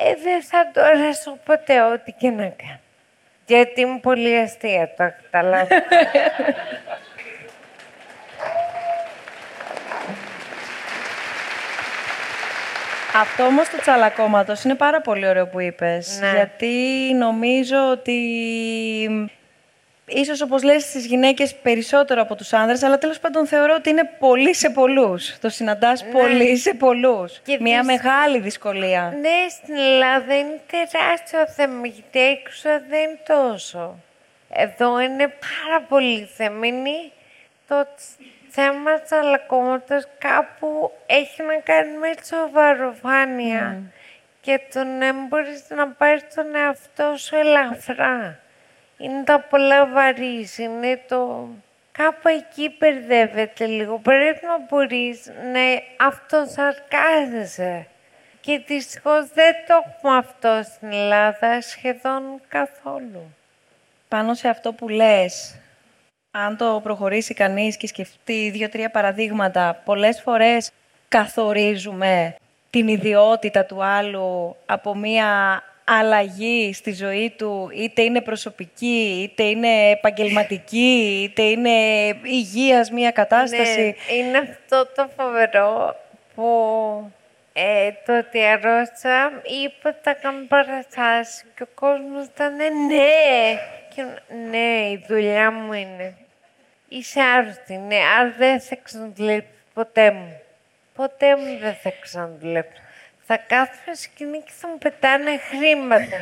ε, 0.04 0.14
δεν 0.22 0.42
θα 0.42 0.70
το 0.72 0.80
αρέσω 0.80 1.38
ποτέ, 1.44 1.82
ό,τι 1.82 2.12
και 2.12 2.30
να 2.30 2.42
κάνω. 2.42 2.80
Γιατί 3.46 3.80
είμαι 3.80 3.98
πολύ 3.98 4.38
αστεία, 4.38 4.94
το 4.96 5.12
καταλάβω. 5.22 5.68
Αυτό 13.14 13.44
όμως 13.44 13.68
του 13.68 13.76
τσαλακώματος 13.80 14.64
είναι 14.64 14.74
πάρα 14.74 15.00
πολύ 15.00 15.26
ωραίο 15.26 15.46
που 15.46 15.60
είπες. 15.60 16.18
Ναι. 16.20 16.30
Γιατί 16.30 16.74
νομίζω 17.18 17.90
ότι 17.90 18.18
ίσως 20.14 20.40
όπως 20.40 20.62
λες 20.62 20.82
στις 20.82 21.06
γυναίκες 21.06 21.54
περισσότερο 21.54 22.22
από 22.22 22.34
τους 22.34 22.52
άνδρες, 22.52 22.82
αλλά 22.82 22.98
τέλος 22.98 23.18
πάντων 23.20 23.46
θεωρώ 23.46 23.74
ότι 23.74 23.90
είναι 23.90 24.10
πολύ 24.18 24.54
σε 24.54 24.70
πολλούς. 24.70 25.38
Το 25.38 25.48
συναντάς 25.48 26.04
πολύ 26.12 26.56
σε 26.56 26.74
πολλούς. 26.74 27.40
Και 27.44 27.58
Μια 27.60 27.82
δυσ- 27.82 27.86
μεγάλη 28.02 28.38
δυσκολία. 28.38 29.16
ναι, 29.20 29.48
στην 29.50 29.76
Ελλάδα 29.76 30.38
είναι 30.38 30.60
τεράστιο 30.70 31.46
θέμα, 31.56 31.86
γιατί 31.86 32.20
έξω 32.20 32.68
δεν 32.88 33.00
είναι 33.02 33.18
τόσο. 33.26 33.98
Εδώ 34.54 35.00
είναι 35.00 35.26
πάρα 35.26 35.80
πολύ 35.88 36.28
θεμένη. 36.36 37.12
Το 37.68 37.84
τ- 37.96 38.24
θέμα 38.48 39.00
της 39.00 39.12
αλακώματος 39.12 40.06
κάπου 40.18 40.90
έχει 41.06 41.42
να 41.42 41.54
κάνει 41.54 41.96
με 41.96 42.10
τη 42.20 42.26
σοβαροφάνεια. 42.26 43.78
Και 44.40 44.60
το 44.72 44.84
να 44.84 45.12
μην 45.12 45.26
μπορείς 45.28 45.62
να 45.68 45.88
πάρεις 45.88 46.22
τον 46.34 46.54
εαυτό 46.54 47.14
σου 47.16 47.36
ελαφρά. 47.36 48.38
Είναι 49.02 49.22
τα 49.24 49.40
πολλά 49.40 49.86
βαρύς, 49.86 50.58
είναι 50.58 51.00
το... 51.08 51.48
Κάπου 51.92 52.28
εκεί 52.28 52.76
μπερδεύεται 52.78 53.66
λίγο. 53.66 53.98
Πρέπει 53.98 54.46
να 54.46 54.58
μπορείς 54.68 55.26
να 55.26 55.60
αυτοσαρκάζεσαι. 56.06 57.86
Και 58.40 58.62
δυστυχώς 58.66 59.28
δεν 59.34 59.54
το 59.66 59.84
έχουμε 59.86 60.16
αυτό 60.16 60.60
στην 60.64 60.92
Ελλάδα 60.92 61.60
σχεδόν 61.60 62.22
καθόλου. 62.48 63.34
Πάνω 64.08 64.34
σε 64.34 64.48
αυτό 64.48 64.72
που 64.72 64.88
λες, 64.88 65.58
αν 66.30 66.56
το 66.56 66.80
προχωρήσει 66.82 67.34
κανείς 67.34 67.76
και 67.76 67.86
σκεφτεί 67.86 68.50
δύο-τρία 68.50 68.90
παραδείγματα, 68.90 69.80
πολλές 69.84 70.20
φορές 70.20 70.70
καθορίζουμε 71.08 72.34
την 72.70 72.88
ιδιότητα 72.88 73.64
του 73.64 73.84
άλλου 73.84 74.56
από 74.66 74.94
μία 74.94 75.62
αλλαγή 75.84 76.72
στη 76.72 76.92
ζωή 76.92 77.34
του, 77.38 77.70
είτε 77.74 78.02
είναι 78.02 78.20
προσωπική, 78.20 79.20
είτε 79.22 79.42
είναι 79.42 79.90
επαγγελματική, 79.90 81.20
είτε 81.22 81.42
είναι 81.42 81.70
υγείας 82.22 82.90
μία 82.90 83.10
κατάσταση; 83.10 83.80
Ναι, 83.80 84.14
είναι 84.14 84.38
αυτό 84.38 84.88
το 84.94 85.10
φοβερό 85.16 85.96
που 86.34 86.46
ε, 87.52 87.90
το 88.06 88.18
ότι 88.18 88.44
αρρώστησα 88.44 89.42
είπε 89.44 89.88
ότι 89.88 89.98
θα 90.02 90.14
κάνω 90.14 90.46
παραστάσεις 90.48 91.44
και 91.56 91.62
ο 91.62 91.68
κόσμος 91.74 92.26
ήταν 92.26 92.54
ναι. 92.86 93.58
Και, 93.94 94.04
ναι, 94.50 94.90
η 94.90 95.04
δουλειά 95.08 95.50
μου 95.50 95.72
είναι. 95.72 96.16
Είσαι 96.88 97.20
άρρωστη, 97.20 97.76
ναι, 97.76 97.96
άρα 98.18 98.34
δεν 98.38 98.60
θα 98.60 98.76
ξαναδουλέψει 98.82 99.48
ποτέ 99.74 100.10
μου. 100.10 100.40
Ποτέ 100.94 101.36
μου 101.36 101.58
δεν 101.60 101.74
θα 101.74 101.92
ξαναδουλέψω. 102.00 102.82
Θα 103.34 103.40
κάθομαι 103.46 103.96
σκηνή 103.96 104.38
και 104.38 104.52
θα 104.60 104.68
μου 104.68 104.78
πετάνε 104.78 105.38
χρήματα. 105.38 106.16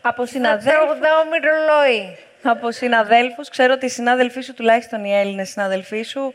Από 0.00 0.22
θα 0.26 0.32
συναδέλφους, 0.32 0.72
τραγουδάω 0.72 1.24
μυρολόι. 1.30 2.16
από 2.42 2.70
συναδέλφους, 2.70 3.48
ξέρω 3.48 3.72
ότι 3.72 3.86
οι 3.86 3.88
συνάδελφοί 3.88 4.40
σου, 4.40 4.54
τουλάχιστον 4.54 5.04
οι 5.04 5.14
Έλληνες 5.18 5.48
συναδελφοί 5.48 6.02
σου, 6.02 6.34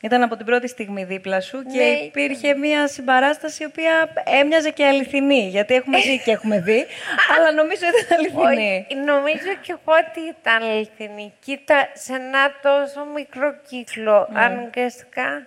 ήταν 0.00 0.22
από 0.22 0.36
την 0.36 0.46
πρώτη 0.46 0.68
στιγμή 0.68 1.04
δίπλα 1.04 1.40
σου 1.40 1.62
και 1.62 1.78
Ναι. 1.78 1.84
υπήρχε 1.84 2.54
μια 2.54 2.88
συμπαράσταση 2.88 3.62
η 3.62 3.66
οποία 3.66 4.12
έμοιαζε 4.40 4.70
και 4.70 4.86
αληθινή. 4.86 5.48
Γιατί 5.48 5.74
έχουμε 5.74 5.98
ζει 6.00 6.18
και 6.18 6.30
έχουμε 6.30 6.60
δει, 6.60 6.86
αλλά 7.36 7.52
νομίζω 7.52 7.84
ήταν 8.04 8.18
αληθινή. 8.18 8.86
Όχι, 8.88 8.94
νομίζω 8.96 9.54
και 9.60 9.72
εγώ 9.72 9.98
ότι 10.08 10.20
ήταν 10.40 10.62
αληθινή. 10.70 11.32
Κοίτα, 11.40 11.88
σε 11.92 12.12
ένα 12.12 12.52
τόσο 12.62 13.04
μικρό 13.14 13.54
κύκλο, 13.68 14.28
αναγκαστικά 14.32 15.46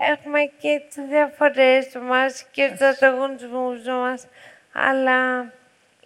έχουμε 0.00 0.40
και 0.58 0.82
τις 0.88 1.04
διαφορές 1.08 1.94
μας 2.02 2.46
και 2.50 2.68
τους 2.70 2.80
ανταγωνισμούς 2.80 3.84
μας, 3.84 4.26
αλλά 4.72 5.52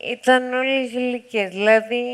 ήταν 0.01 0.53
όλες 0.53 0.93
ηλικίες. 0.93 1.49
Δηλαδή, 1.51 2.05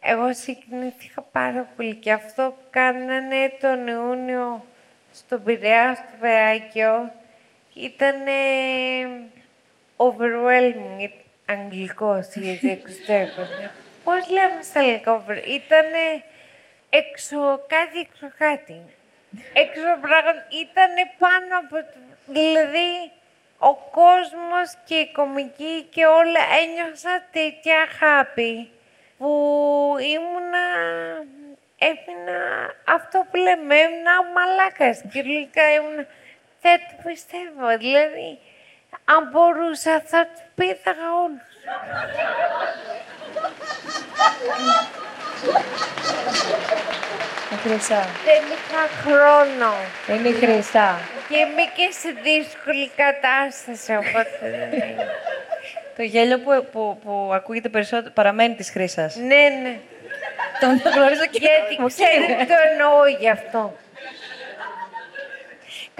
εγώ 0.00 0.34
συγκινήθηκα 0.34 1.22
πάρα 1.22 1.68
πολύ 1.76 1.94
και 1.94 2.12
αυτό 2.12 2.42
που 2.42 2.64
κάνανε 2.70 3.52
τον 3.60 3.86
Ιούνιο 3.86 4.64
στον 5.12 5.42
Πειραιά, 5.42 5.94
στο 5.94 6.16
Βεάκιο, 6.20 7.12
ήταν 7.74 8.14
overwhelming, 9.96 11.10
αγγλικός 11.46 12.34
γιατί 12.34 12.70
εξωτερικός. 12.70 13.48
Πώς 14.04 14.30
λέμε 14.30 14.62
στα 14.62 14.80
ελληνικά, 14.80 15.12
over- 15.12 15.46
ήταν 15.48 15.86
έξω 16.90 17.38
κάτι, 17.66 17.98
έξω 17.98 18.30
κάτι. 18.38 18.80
Έξω 19.52 19.98
πράγμα, 20.00 20.44
ήταν 20.64 20.94
πάνω 21.18 21.58
από 21.58 21.76
το... 21.76 21.98
Δηλαδή, 22.26 23.10
ο 23.58 23.74
κόσμος 23.74 24.68
και 24.84 24.94
η 24.94 25.12
κομική 25.12 25.88
και 25.90 26.06
όλα 26.06 26.40
ένιωσα 26.62 27.24
τέτοια 27.32 27.76
αγάπη 27.88 28.70
που 29.18 29.30
ήμουνα 30.00 30.66
έμεινα 31.78 32.40
αυτό 32.84 33.26
που 33.30 33.36
λέμε, 33.36 33.76
έμεινα 33.76 34.14
μαλάκας. 34.34 35.02
Κυριολεκτικά 35.12 35.74
ήμουνα, 35.74 36.06
δεν 36.62 36.78
το 36.78 36.94
πιστεύω. 37.08 37.66
Δηλαδή, 37.78 38.38
αν 39.04 39.28
μπορούσα 39.30 40.02
θα 40.06 40.26
του 40.26 40.42
πήδαγα 40.54 41.08
όλους. 41.24 41.50
Η 47.52 47.56
Χρυσά. 47.68 48.06
Δεν 48.24 48.42
είχα 48.54 48.82
χρόνο. 49.04 49.72
Είναι 50.08 50.28
η 50.28 50.32
Χρυσά. 50.32 50.98
Και 51.28 51.36
είμαι 51.36 51.64
και 51.76 51.88
σε 52.00 52.10
δύσκολη 52.22 52.90
κατάσταση, 52.96 53.92
οπότε 53.92 54.38
δεν 54.40 54.72
είναι. 54.78 55.06
Το 55.96 56.02
γέλιο 56.02 56.38
που, 56.38 56.66
που, 56.72 56.98
που 57.04 57.30
ακούγεται 57.32 57.68
περισσότερο 57.68 58.12
παραμένει 58.14 58.54
της 58.54 58.70
Χρύσας. 58.70 59.16
Ναι, 59.16 59.42
ναι. 59.62 59.74
Τον 60.60 60.92
γνωρίζω 60.94 61.26
και 61.26 61.38
Γιατί 61.38 61.80
μου 61.80 61.86
ξέρετε 61.86 62.26
κύριε. 62.26 62.44
το 62.44 62.54
εννοώ 62.70 63.06
γι' 63.20 63.30
αυτό. 63.30 63.76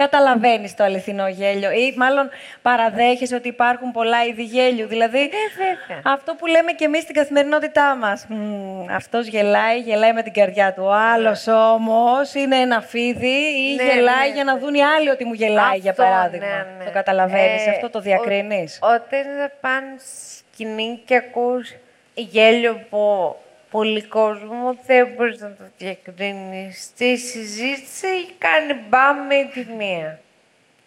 Καταλαβαίνεις 0.03 0.75
το 0.75 0.83
αληθινό 0.83 1.27
γέλιο 1.27 1.71
ή 1.71 1.93
μάλλον 1.97 2.29
παραδέχεσαι 2.61 3.35
ότι 3.35 3.47
υπάρχουν 3.47 3.91
πολλά 3.91 4.23
είδη 4.25 4.43
γέλιου. 4.43 4.87
Δηλαδή, 4.87 5.17
Ναι, 5.19 5.27
βέβαια. 5.57 6.01
αυτό 6.13 6.35
που 6.35 6.45
λέμε 6.45 6.71
και 6.71 6.85
εμείς 6.85 7.01
στην 7.03 7.15
καθημερινότητά 7.15 7.95
μας. 7.95 8.25
Μμμ, 8.29 8.85
αυτός 8.89 9.27
γελάει, 9.27 9.79
γελάει 9.79 10.13
με 10.13 10.21
την 10.21 10.33
καρδιά 10.33 10.73
του. 10.73 10.83
Ο 10.85 10.91
άλλος 10.93 11.47
όμως 11.47 12.33
είναι 12.33 12.55
ένα 12.57 12.81
φίδι 12.81 13.27
ή 13.71 13.75
Ναι, 13.75 13.83
γελάει 13.83 14.27
ναι. 14.29 14.33
για 14.35 14.43
να 14.43 14.57
δουν 14.57 14.73
οι 14.73 14.83
άλλοι 14.83 15.09
ότι 15.09 15.25
μου 15.25 15.33
γελάει, 15.33 15.77
για 15.77 15.91
Αυτό, 15.91 16.03
παράδειγμα. 16.03 16.47
ναι, 16.47 16.65
ναι. 16.77 16.83
Το 16.85 16.91
καταλαβαίνεις, 16.91 17.65
Ε, 17.67 17.69
αυτό 17.69 17.89
το 17.89 17.97
ο- 17.97 18.01
διακρίνεις; 18.01 18.79
Όταν 18.81 19.23
θα 19.39 19.51
πάνε 19.61 19.95
στη 19.97 20.43
σκηνή 20.53 21.01
και 21.05 21.15
ακούς 21.15 21.73
γέλιο 22.15 22.71
από 22.71 23.35
πολύ 23.73 24.03
κόσμο, 24.03 24.77
δεν 24.85 25.07
μπορείς 25.07 25.39
να 25.39 25.47
το 25.47 25.63
διακρίνεις. 25.77 26.83
Στη 26.83 27.17
συζήτηση 27.17 28.31
κάνει 28.37 28.73
μπαμ 28.89 29.17
με 29.17 29.49
τη 29.53 29.65
μία. 29.77 30.19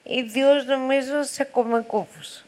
Ιδίως 0.02 0.64
νομίζω 0.64 1.22
σε 1.22 1.44
κομικούφους. 1.44 2.44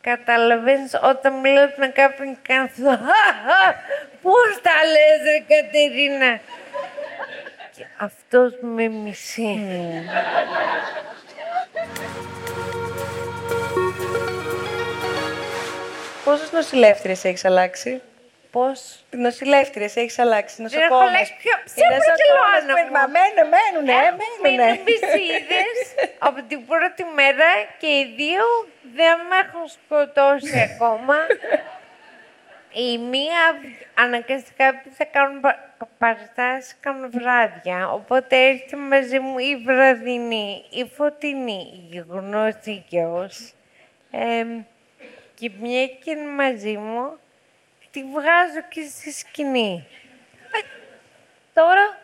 Καταλαβαίνεις 0.00 0.94
όταν 1.02 1.40
μιλάω 1.40 1.68
με 1.76 1.86
κάποιον 1.86 2.28
και 2.28 2.38
κάνω 2.42 2.64
αυτό. 2.64 2.82
«Χαχα, 2.82 3.62
Πώς 4.22 4.60
τα 4.62 4.70
λες 4.92 5.20
ρε 5.24 5.54
Κατερίνα; 5.54 6.40
Και 7.76 7.84
αυτός 7.98 8.52
με 8.60 8.88
μισεί. 8.88 9.60
Πόσες 16.24 16.52
νοσηλεύτριες 16.52 17.24
έχεις 17.24 17.44
αλλάξει; 17.44 18.00
Πώς 18.52 19.04
Νοσηλεύτριες 19.10 19.96
έχεις 19.96 20.18
αλλάξει, 20.18 20.54
έχω 20.62 20.62
νοσοκόμες. 20.74 21.08
αλλάξει 21.08 21.34
πιο- 21.42 21.60
σε 21.64 21.74
Είναι 21.76 21.94
νοσοκόμες 21.96 22.64
Μπαρκελόνα, 22.66 22.74
που- 22.74 22.86
μου. 22.86 22.92
Μα 22.98 23.04
μένουν, 23.16 23.48
μένουνε, 23.54 23.92
ε, 23.92 24.06
Έχουμε 24.06 24.24
μένουνε. 24.42 24.64
μείνει 24.70 24.82
μπισίδες 24.84 25.78
από 26.28 26.38
την 26.48 26.66
πρώτη 26.66 27.04
μέρα 27.18 27.48
και 27.78 27.86
οι 27.86 28.04
δύο 28.16 28.44
δεν 28.98 29.14
με 29.28 29.36
έχουν 29.44 29.64
σκοτώσει 29.76 30.58
ακόμα. 30.74 31.16
Η 32.74 32.98
μία 32.98 33.40
αναγκαστικά 33.94 34.64
επειδή 34.64 34.94
θα 34.94 35.04
κάνουν 35.04 35.40
πα- 35.40 35.70
παραστάσεις, 35.98 36.76
κάνουν 36.80 37.10
βράδια. 37.10 37.90
Οπότε 37.92 38.36
έρχεται 38.48 38.76
μαζί 38.76 39.18
μου 39.18 39.38
η 39.38 39.56
βραδινή, 39.56 40.64
η 40.70 40.84
φωτεινή, 40.96 41.88
η 41.92 42.04
γνώση 42.08 42.84
γιος. 42.88 43.52
Εμ, 44.10 44.62
και 45.34 45.50
μια 45.60 45.86
και 45.86 46.10
είναι 46.10 46.30
μαζί 46.30 46.76
μου, 46.76 47.18
τη 47.92 48.04
βγάζω 48.04 48.62
και 48.68 48.82
στη 48.90 49.12
σκηνή. 49.12 49.86
Ε, 50.52 50.58
Τώρα 51.54 52.00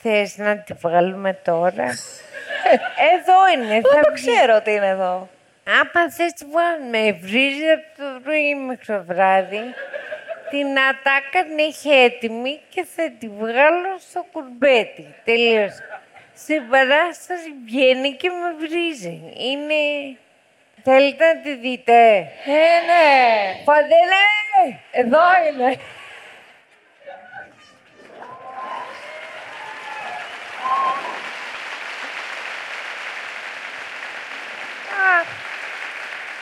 Θες 0.00 0.36
να 0.36 0.58
τη 0.58 0.72
βγάλουμε 0.72 1.32
τώρα; 1.32 1.84
εδώ 3.14 3.48
είναι. 3.54 3.66
Δεν 3.66 3.82
θα 3.82 4.00
το 4.00 4.12
βγει. 4.12 4.26
ξέρω 4.26 4.56
ότι 4.56 4.70
είναι 4.70 4.86
εδώ. 4.88 5.28
Άμα 5.68 6.10
θες 6.10 6.32
τη 6.32 6.44
βγάλουμε. 6.44 7.12
Βρίζει 7.12 7.70
από 7.70 8.02
το 8.02 8.20
πρωί 8.22 8.54
μέχρι 8.54 8.84
το 8.86 9.04
βράδυ. 9.04 9.60
Την 10.50 10.66
ατάκα 10.78 11.44
την 11.48 11.58
έχει 11.58 11.90
έτοιμη 11.90 12.60
και 12.68 12.86
θα 12.96 13.10
τη 13.18 13.28
βγάλω 13.28 13.98
στο 14.08 14.26
κουρμπέτι. 14.32 15.14
Τελείως. 15.24 15.72
Στην 16.34 16.68
παράσταση 16.68 17.54
βγαίνει 17.64 18.12
και 18.12 18.28
με 18.28 18.66
βρίζει. 18.66 19.22
Είναι... 19.36 20.16
Θέλετε 20.82 21.32
να 21.32 21.40
τη 21.40 21.54
δείτε; 21.54 21.92
Ε, 22.46 22.74
ναι. 22.88 23.62
Φαντέλε! 23.64 24.43
Εδώ 24.90 25.18
είναι. 25.48 25.66
Αχ, 35.16 35.28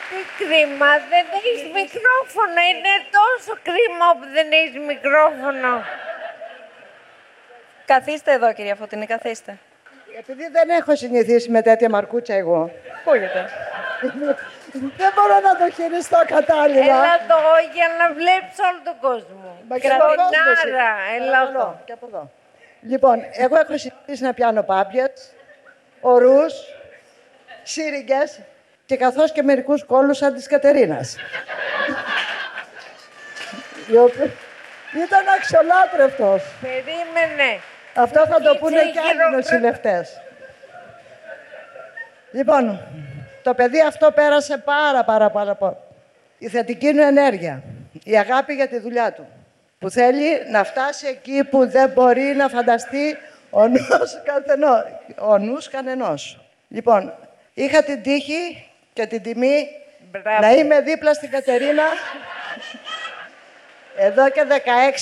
τι 0.09 0.43
κρίμα, 0.43 0.91
δεν 1.09 1.25
έχεις 1.37 1.61
μικρόφωνο. 1.63 2.59
Είναι 2.69 2.95
τόσο 3.17 3.59
κρίμα 3.63 4.07
που 4.19 4.25
δεν 4.33 4.51
έχεις 4.51 4.77
μικρόφωνο. 4.85 5.83
Καθίστε 7.85 8.31
εδώ, 8.31 8.53
κυρία 8.53 8.75
Φωτεινή, 8.75 9.05
καθίστε. 9.05 9.57
Επειδή 10.19 10.47
δεν 10.47 10.69
έχω 10.69 10.95
συνηθίσει 10.95 11.49
με 11.49 11.61
τέτοια 11.61 11.89
μαρκούτσα 11.89 12.33
εγώ, 12.33 12.71
Ακούγεται. 13.05 13.49
Δεν 14.73 15.11
μπορώ 15.15 15.39
να 15.39 15.53
το 15.65 15.71
χειριστώ 15.75 16.19
κατάλληλα. 16.27 16.83
Έλα 16.83 17.13
εδώ 17.23 17.41
για 17.73 17.87
να 17.99 18.13
βλέπεις 18.13 18.57
όλο 18.69 18.79
τον 18.83 18.97
κόσμο. 19.01 19.57
Μα 19.67 19.77
και 19.77 19.87
στον 19.87 19.97
κόσμο 19.99 20.23
εσύ. 20.51 20.61
Κρατινάρα, 20.61 20.91
έλα 21.15 21.31
Παρακαλώ, 21.31 21.59
εδώ. 21.59 21.81
και 21.85 21.91
από 21.93 22.05
εδώ. 22.09 22.31
Λοιπόν, 22.81 23.17
εγώ 23.33 23.55
έχω 23.59 23.77
συνηθίσει 23.77 24.23
να 24.23 24.33
πιάνω 24.33 24.63
πάμπιες, 24.63 25.11
ορούς, 26.01 26.53
σύριγγες 27.63 28.39
και 28.85 28.97
καθώς 28.97 29.31
και 29.31 29.41
μερικούς 29.43 29.83
κόλλους 29.85 30.17
σαν 30.17 30.33
της 30.33 30.47
Κατερίνας. 30.47 31.15
Η 33.91 33.97
οποία 33.97 34.31
Ήταν 35.05 35.23
αξιολάτρευτος. 35.37 36.43
Περίμενε. 36.61 37.59
Αυτό 37.95 38.19
θα 38.27 38.35
το 38.35 38.37
Κοίτσε, 38.49 38.57
πούνε 38.59 38.75
και 38.81 38.99
άλλοι 38.99 39.07
χειροκρό- 39.09 39.29
νοσηλευτές. 39.35 40.21
Λοιπόν, 42.31 42.79
το 43.43 43.53
παιδί 43.53 43.81
αυτό 43.81 44.11
πέρασε 44.11 44.57
πάρα 44.57 45.03
πάρα 45.03 45.29
πάρα 45.29 45.55
πολύ. 45.55 45.75
Η 46.37 46.47
θετική 46.47 46.91
του 46.91 47.01
ενέργεια, 47.01 47.63
η 48.03 48.17
αγάπη 48.17 48.53
για 48.53 48.67
τη 48.67 48.79
δουλειά 48.79 49.13
του, 49.13 49.27
που 49.79 49.89
θέλει 49.89 50.49
να 50.51 50.63
φτάσει 50.63 51.07
εκεί 51.07 51.43
που 51.43 51.67
δεν 51.69 51.89
μπορεί 51.89 52.33
να 52.35 52.47
φανταστεί 52.49 53.17
ο 53.49 53.67
νους, 53.67 54.21
καθενός, 54.25 54.83
ο 55.19 55.37
νους 55.37 55.69
κανενός. 55.69 56.39
Λοιπόν, 56.67 57.13
είχα 57.53 57.83
την 57.83 58.01
τύχη 58.01 58.69
και 58.93 59.05
την 59.05 59.21
τιμή 59.21 59.67
Μπράβο. 60.11 60.41
να 60.41 60.51
είμαι 60.51 60.81
δίπλα 60.81 61.13
στην 61.13 61.29
Κατερίνα 61.29 61.83
εδώ 63.97 64.29
και 64.29 64.45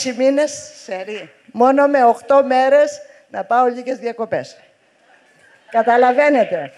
16 0.03 0.13
μήνες 0.17 0.71
σερί. 0.83 1.31
Μόνο 1.45 1.87
με 1.87 1.99
8 2.27 2.43
μέρες 2.45 3.01
να 3.29 3.43
πάω 3.43 3.65
λίγες 3.65 3.97
διακοπές. 3.97 4.57
Καταλαβαίνετε. 5.69 6.71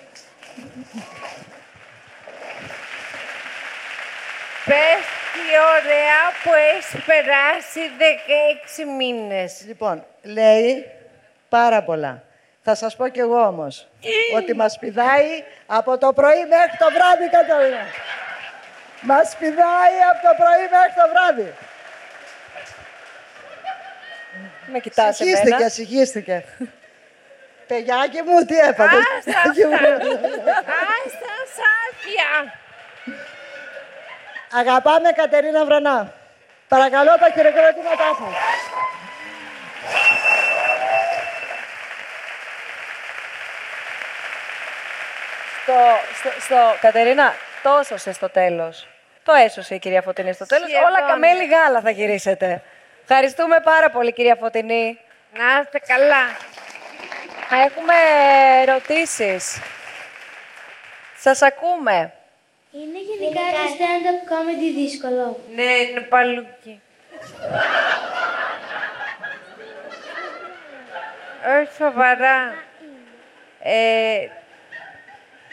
Πες 4.66 5.04
τι 5.34 5.46
ωραία 5.76 6.22
που 6.44 6.52
έχεις 6.54 7.04
περάσει 7.06 7.80
16 8.00 8.98
μήνες. 8.98 9.64
Λοιπόν, 9.68 10.06
λέει 10.22 10.86
πάρα 11.50 11.84
πολλά. 11.84 12.24
Θα 12.64 12.76
σας 12.76 12.96
πω 12.96 13.08
κι 13.08 13.20
εγώ 13.20 13.46
όμως 13.46 13.88
ότι 14.36 14.56
μας 14.56 14.78
πηδάει 14.80 15.44
από 15.66 15.98
το 15.98 16.14
πρωί 16.14 16.46
μέχρι 16.50 16.78
το 16.78 16.88
βράδυ, 16.96 17.30
Κατερίνα. 17.30 17.86
Μας 19.02 19.36
πηδάει 19.40 19.98
από 20.12 20.22
το 20.28 20.34
πρωί 20.42 20.64
μέχρι 20.76 20.94
το 20.96 21.06
βράδυ. 21.14 21.54
Με 24.72 24.80
κοιτάς 24.80 25.16
Συγχύστηκε, 25.16 25.54
εμένα. 25.54 25.70
συγχύστηκε. 25.70 26.44
Παιδιάκι 27.68 28.22
μου, 28.22 28.46
τι 28.46 28.58
έπατε. 28.58 28.96
Άστα 29.18 29.42
Παιδιάκι 29.44 30.06
μου. 30.06 30.12
Άστα 30.96 31.34
σάπια. 31.58 32.62
Αγαπάμε 34.56 35.12
Κατερίνα 35.12 35.66
Βρανά. 35.66 36.14
Παρακαλώ 36.68 37.18
τα 37.20 37.30
χειροκρότηματά 37.34 38.10
σας. 38.20 38.34
Στο, 45.64 45.74
στο, 46.14 46.42
στο, 46.42 46.56
Κατερίνα, 46.82 47.34
το 47.64 47.78
έσωσε 47.80 48.14
στο 48.14 48.30
τέλος. 48.30 48.88
Το 49.24 49.34
έσωσε 49.34 49.76
η 49.76 49.80
κυρία 49.80 50.02
Φωτεινή 50.02 50.34
στο 50.34 50.46
τέλος. 50.46 50.70
Σχεδόν. 50.70 50.88
Όλα 50.90 51.02
καμέλι 51.08 51.46
γάλα 51.46 51.82
θα 51.82 51.90
γυρίσετε. 51.90 52.62
Ευχαριστούμε 53.02 53.60
πάρα 53.60 53.90
πολύ, 53.90 54.14
κυρία 54.14 54.36
Φωτεινή. 54.36 55.00
Να 55.34 55.60
είστε 55.62 55.80
καλά. 55.88 56.26
Έχουμε 57.66 57.94
ερωτήσεις. 58.62 59.62
Σας 61.18 61.42
ακούμε. 61.42 62.14
Είναι 62.76 63.00
γενικά 63.00 63.42
το 63.52 63.64
stand-up 63.74 64.22
comedy 64.32 64.74
δύσκολο. 64.76 65.40
Ναι, 65.56 65.64
είναι 65.64 66.00
παλούκι. 66.00 66.82
Όχι 71.62 71.74
σοβαρά. 71.78 72.56
Ε, 73.60 74.28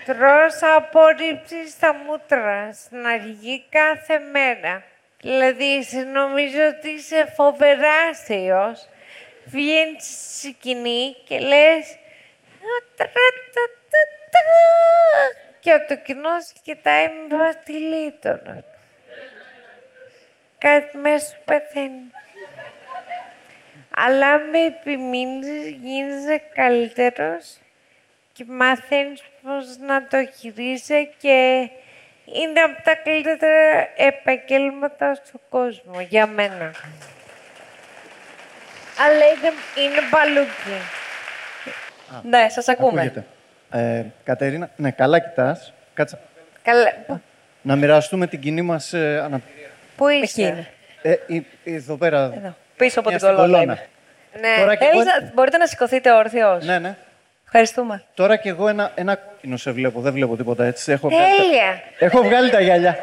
τρως 0.04 0.62
απορρίψεις 0.76 1.70
στα 1.70 1.94
μούτρα 1.94 2.72
στην 2.72 3.06
αρχή 3.06 3.64
κάθε 3.68 4.18
μέρα. 4.18 4.82
Δηλαδή, 5.20 5.76
εσύ 5.76 5.96
νομίζω 5.96 6.66
ότι 6.78 6.88
είσαι 6.88 7.32
φοβερά 7.36 7.94
αστείος. 8.10 8.88
Βγαίνεις 9.44 10.04
στη 10.04 10.48
σκηνή 10.48 11.16
και 11.24 11.38
λες 11.38 11.96
«Τρα-τα-τα-τα». 12.96 14.40
Και 15.61 15.70
το 15.88 15.96
κοινό 15.96 16.40
σε 16.40 16.54
κοιτάει 16.62 17.06
με 17.06 17.36
βασιλίτονα. 17.36 18.64
Κάτι 20.58 20.96
μέσα 20.96 21.26
σου 21.26 21.36
πεθαίνει. 21.44 22.11
Αλλά 23.96 24.38
με 24.38 24.58
επιμείνεις 24.58 25.68
γίνεσαι 25.68 26.42
καλύτερος 26.54 27.58
και 28.32 28.44
μαθαίνεις 28.48 29.22
πώς 29.42 29.78
να 29.78 30.06
το 30.06 30.26
χειρίζεσαι 30.38 31.11
και 31.18 31.68
είναι 32.24 32.61
από 32.61 32.82
τα 32.82 32.94
καλύτερα 32.94 33.88
επαγγέλματα 33.96 35.14
στον 35.14 35.40
κόσμο, 35.48 36.00
για 36.00 36.26
μένα. 36.26 36.74
Αλλά 38.98 39.24
είναι, 39.26 39.52
είναι 39.86 40.00
παλούκι. 40.11 40.82
Ναι, 42.22 42.48
σας 42.48 42.68
ακούμε. 42.68 43.00
Ακούγεται. 43.00 43.26
Ε, 43.70 44.02
Κατερίνα, 44.24 44.70
ναι, 44.76 44.90
καλά 44.90 45.18
κοιτάς. 45.18 45.72
Κάτσε. 45.94 46.18
Καλά. 46.62 46.92
Πού- 47.06 47.20
Να 47.62 47.76
μοιραστούμε 47.76 48.26
την 48.26 48.40
κοινή 48.40 48.62
μας 48.62 48.92
ε, 48.92 49.20
αναπηρία. 49.24 49.68
Πού 49.96 50.08
Εκεί 50.08 50.22
είσαι; 50.22 50.42
είναι. 50.42 50.68
Ε, 51.02 51.14
η- 51.26 51.46
εδώ 51.64 51.96
πέρα. 51.96 52.18
Εδώ. 52.36 52.56
Πίσω 52.76 53.00
από 53.00 53.08
Μια 53.08 53.18
την 53.18 53.26
στην 53.28 53.38
κολόνα. 53.40 53.58
κολόνα. 53.58 53.78
είναι. 54.32 54.48
Ναι. 54.48 54.60
Τώρα 54.60 54.74
και 54.74 54.84
εγώ, 54.84 55.00
Έλσα, 55.00 55.30
μπορείτε 55.34 55.56
να 55.56 55.66
σηκωθείτε 55.66 56.12
όρθιος. 56.12 56.64
ναι, 56.64 56.78
ναι. 56.78 56.96
Ευχαριστούμε. 57.44 58.02
Τώρα 58.14 58.36
και 58.36 58.48
εγώ 58.48 58.68
ένα, 58.68 58.92
ένα 58.94 59.14
κόκκινο 59.14 59.56
σε 59.56 59.70
βλέπω. 59.70 60.00
Δεν 60.00 60.12
βλέπω 60.12 60.36
τίποτα 60.36 60.64
έτσι. 60.64 60.92
Έχω 60.92 61.08
βγάλει, 61.08 61.36
τα... 61.36 61.42
Τέλεια. 61.42 61.82
Έχω 61.98 62.22
βγάλει 62.22 62.50
τα 62.50 62.60
γυαλιά. 62.60 62.98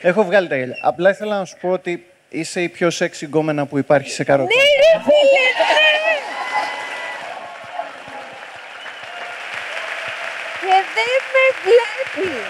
Έχω 0.00 0.24
βγάλει 0.24 0.48
τα 0.48 0.56
γυαλιά. 0.56 0.76
Απλά 0.82 1.10
ήθελα 1.10 1.38
να 1.38 1.44
σου 1.44 1.56
πω 1.60 1.68
ότι 1.68 2.06
είσαι 2.28 2.60
η 2.62 2.68
πιο 2.68 2.90
σεξι 2.90 3.24
γκόμενα 3.24 3.66
που 3.66 3.78
υπάρχει 3.78 4.10
σε 4.10 4.24
καρότο. 4.24 4.48
Ναι, 4.56 4.62
ρε 4.62 5.02
φίλε, 5.02 5.46
ναι. 5.58 6.16
Και 10.60 10.76
δεν 10.96 11.18
με 11.34 11.44
βλέπει. 12.14 12.42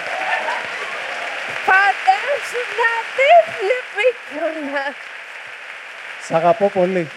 Φαντάσου 1.68 2.62
να 2.80 2.92
δεν 3.16 3.38
βλέπει 3.58 4.06
κιόλας. 4.28 4.94
Σ' 6.26 6.30
αγαπώ 6.30 6.68
πολύ. 6.68 7.10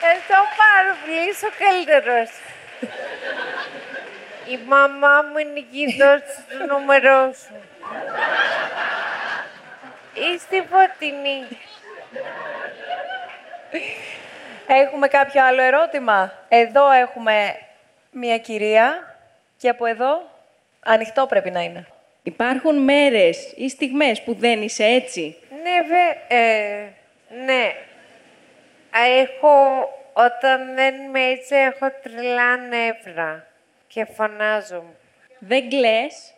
Ευχαριστώ 0.00 0.34
πάρα 0.56 0.96
πολύ, 1.00 1.28
είσαι 1.28 1.46
ο 1.46 1.50
καλύτερος. 1.58 2.30
Η 4.48 4.58
μαμά 4.66 5.22
μου 5.22 5.38
είναι 5.38 5.58
εκεί, 5.58 5.96
δώσε 5.98 6.44
το 6.58 6.74
νούμερό 6.74 7.32
σου. 7.32 7.54
Είστε 10.14 10.64
φωτεινή. 10.70 11.46
Έχουμε 14.66 15.08
κάποιο 15.08 15.44
άλλο 15.44 15.62
ερώτημα; 15.62 16.32
Εδώ 16.48 16.90
έχουμε 16.90 17.56
μία 18.10 18.38
κυρία 18.38 19.16
και 19.56 19.68
από 19.68 19.86
εδώ 19.86 20.30
ανοιχτό 20.80 21.26
πρέπει 21.26 21.50
να 21.50 21.60
είναι. 21.60 21.86
Υπάρχουν 22.22 22.76
μέρες 22.82 23.52
ή 23.56 23.68
στιγμές 23.68 24.22
που 24.22 24.34
δεν 24.34 24.62
είσαι 24.62 24.84
έτσι; 24.84 25.36
Ναι, 25.62 25.82
βε, 25.88 26.36
ε, 26.36 26.88
ναι. 27.44 27.72
Α, 28.90 29.04
Έχω, 29.20 29.88
όταν 30.12 30.74
δεν 30.74 30.94
είμαι 30.94 31.20
έτσι, 31.20 31.54
έχω 31.54 31.92
τρελά 32.02 32.56
νεύρα 32.56 33.46
και 33.86 34.04
φωνάζω. 34.04 34.84
Δεν 35.38 35.68
κλαις; 35.68 36.32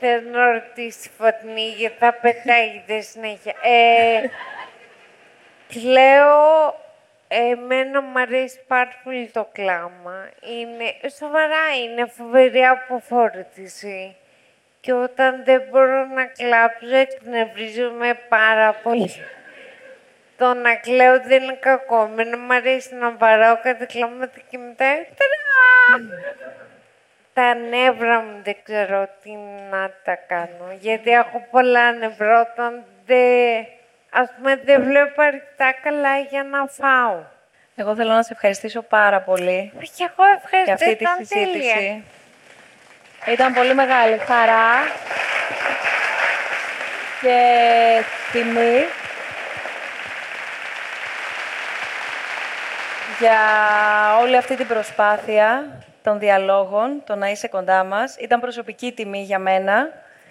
Θες 0.00 0.22
να 0.32 0.52
ρωτήσει 0.52 1.10
φωτεινή 1.18 1.68
γιατί 1.68 1.96
θα 1.98 2.12
πετάγεται 2.12 3.00
συνέχεια. 3.00 3.54
Ε, 3.62 4.20
κλαίω, 5.68 6.74
εμένα 7.28 8.00
μου 8.00 8.20
αρέσει 8.20 8.60
πάρα 8.66 9.00
πολύ 9.04 9.26
το 9.26 9.48
κλάμα. 9.52 10.28
Είναι, 10.40 11.10
σοβαρά 11.18 11.76
είναι 11.84 12.06
φοβερή 12.06 12.64
αποφόρτιση. 12.64 14.16
Και 14.80 14.92
όταν 14.92 15.44
δεν 15.44 15.62
μπορώ 15.70 16.06
να 16.06 16.24
κλάψω, 16.26 16.96
εκνευρίζομαι 16.96 18.18
πάρα 18.28 18.72
πολύ. 18.72 19.10
Το 20.36 20.54
να 20.54 20.74
κλαίω 20.76 21.20
δεν 21.20 21.42
είναι 21.42 21.56
κακό. 21.60 22.02
Εμένα 22.02 22.38
μου 22.38 22.54
αρέσει 22.54 22.94
να 22.94 23.10
βαράω 23.10 23.58
κάτι 23.62 23.86
κλάματα 23.86 24.38
και 24.50 24.58
μετά... 24.58 24.84
τρα! 25.16 26.00
Τα 27.32 27.54
νεύρα 27.54 28.20
μου 28.20 28.40
δεν 28.42 28.56
ξέρω 28.62 29.08
τι 29.22 29.30
να 29.70 29.90
τα 30.04 30.14
κάνω. 30.14 30.72
Γιατί 30.80 31.10
έχω 31.10 31.46
πολλά 31.50 31.92
νευρά 31.92 32.40
όταν 32.40 32.84
δεν... 33.06 33.66
Ας 34.10 34.28
πούμε 34.36 34.56
δεν 34.64 34.82
βλέπω 34.82 35.22
αρκετά 35.22 35.72
καλά 35.82 36.18
για 36.18 36.42
να 36.44 36.66
φάω. 36.66 37.22
Εγώ 37.76 37.94
θέλω 37.94 38.12
να 38.12 38.22
σε 38.22 38.32
ευχαριστήσω 38.32 38.82
πάρα 38.82 39.20
πολύ 39.20 39.72
Όχι, 39.78 39.90
εγώ 40.02 40.24
για 40.26 40.40
ευχαριστώ, 40.44 40.72
αυτή 40.72 40.84
τη 40.96 41.02
ήταν 41.02 41.16
τέλεια. 41.28 41.74
συζήτηση. 41.74 42.04
Ήταν 43.26 43.52
πολύ 43.54 43.74
μεγάλη 43.74 44.18
χαρά 44.18 44.70
και 47.20 47.38
τιμή 48.32 48.84
για 53.20 53.38
όλη 54.20 54.36
αυτή 54.36 54.56
την 54.56 54.66
προσπάθεια 54.66 55.66
των 56.02 56.18
διαλόγων, 56.18 57.02
το 57.06 57.14
να 57.14 57.28
είσαι 57.28 57.48
κοντά 57.48 57.84
μας. 57.84 58.16
Ήταν 58.16 58.40
προσωπική 58.40 58.92
τιμή 58.92 59.22
για 59.22 59.38
μένα 59.38 59.88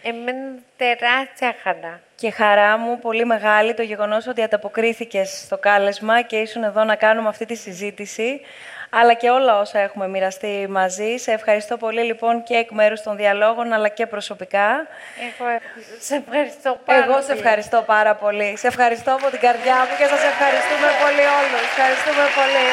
Εμένα 0.08 0.54
τεράστια 0.78 1.56
χαρά. 1.64 2.00
και 2.16 2.32
χαρά 2.32 2.78
μου 2.78 3.00
πολύ 3.00 3.26
μεγάλη 3.26 3.74
το 3.74 3.82
γεγονός 3.82 4.28
ότι 4.28 4.42
ανταποκρίθηκες 4.44 5.42
στο 5.46 5.58
κάλεσμα 5.58 6.22
και 6.22 6.36
ήσουν 6.38 6.64
εδώ 6.64 6.84
να 6.84 6.96
κάνουμε 6.96 7.28
αυτή 7.30 7.46
τη 7.46 7.56
συζήτηση, 7.56 8.42
αλλά 8.90 9.14
και 9.14 9.30
όλα 9.30 9.60
όσα 9.60 9.80
έχουμε 9.80 10.08
μοιραστεί 10.08 10.66
μαζί. 10.70 11.18
Σε 11.18 11.32
ευχαριστώ 11.32 11.78
πολύ 11.78 12.02
λοιπόν 12.02 12.44
και 12.44 12.54
εκ 12.56 12.72
μέρους 12.72 13.02
των 13.02 13.16
διαλόγων, 13.16 13.74
αλλά 13.74 13.88
και 13.88 14.06
προσωπικά. 14.06 14.68
Εγώ 15.28 15.50
ευχ- 15.50 16.04
σε 16.08 16.16
ευχαριστώ 16.16 16.80
πάρα 16.86 17.04
Εγώ 17.04 17.22
σε 17.22 17.28
πολύ. 17.28 17.40
ευχαριστώ 17.40 17.82
πάρα 17.86 18.16
πολύ. 18.16 18.58
Σε 18.58 18.68
ευχαριστώ 18.68 19.12
από 19.14 19.30
την 19.30 19.40
καρδιά 19.40 19.76
μου 19.88 19.94
και 20.00 20.06
σας 20.14 20.22
ευχαριστούμε 20.32 20.88
πολύ 21.04 21.26
όλους. 21.40 21.62
Ευχαριστούμε 21.72 22.24
πολύ. 22.40 22.68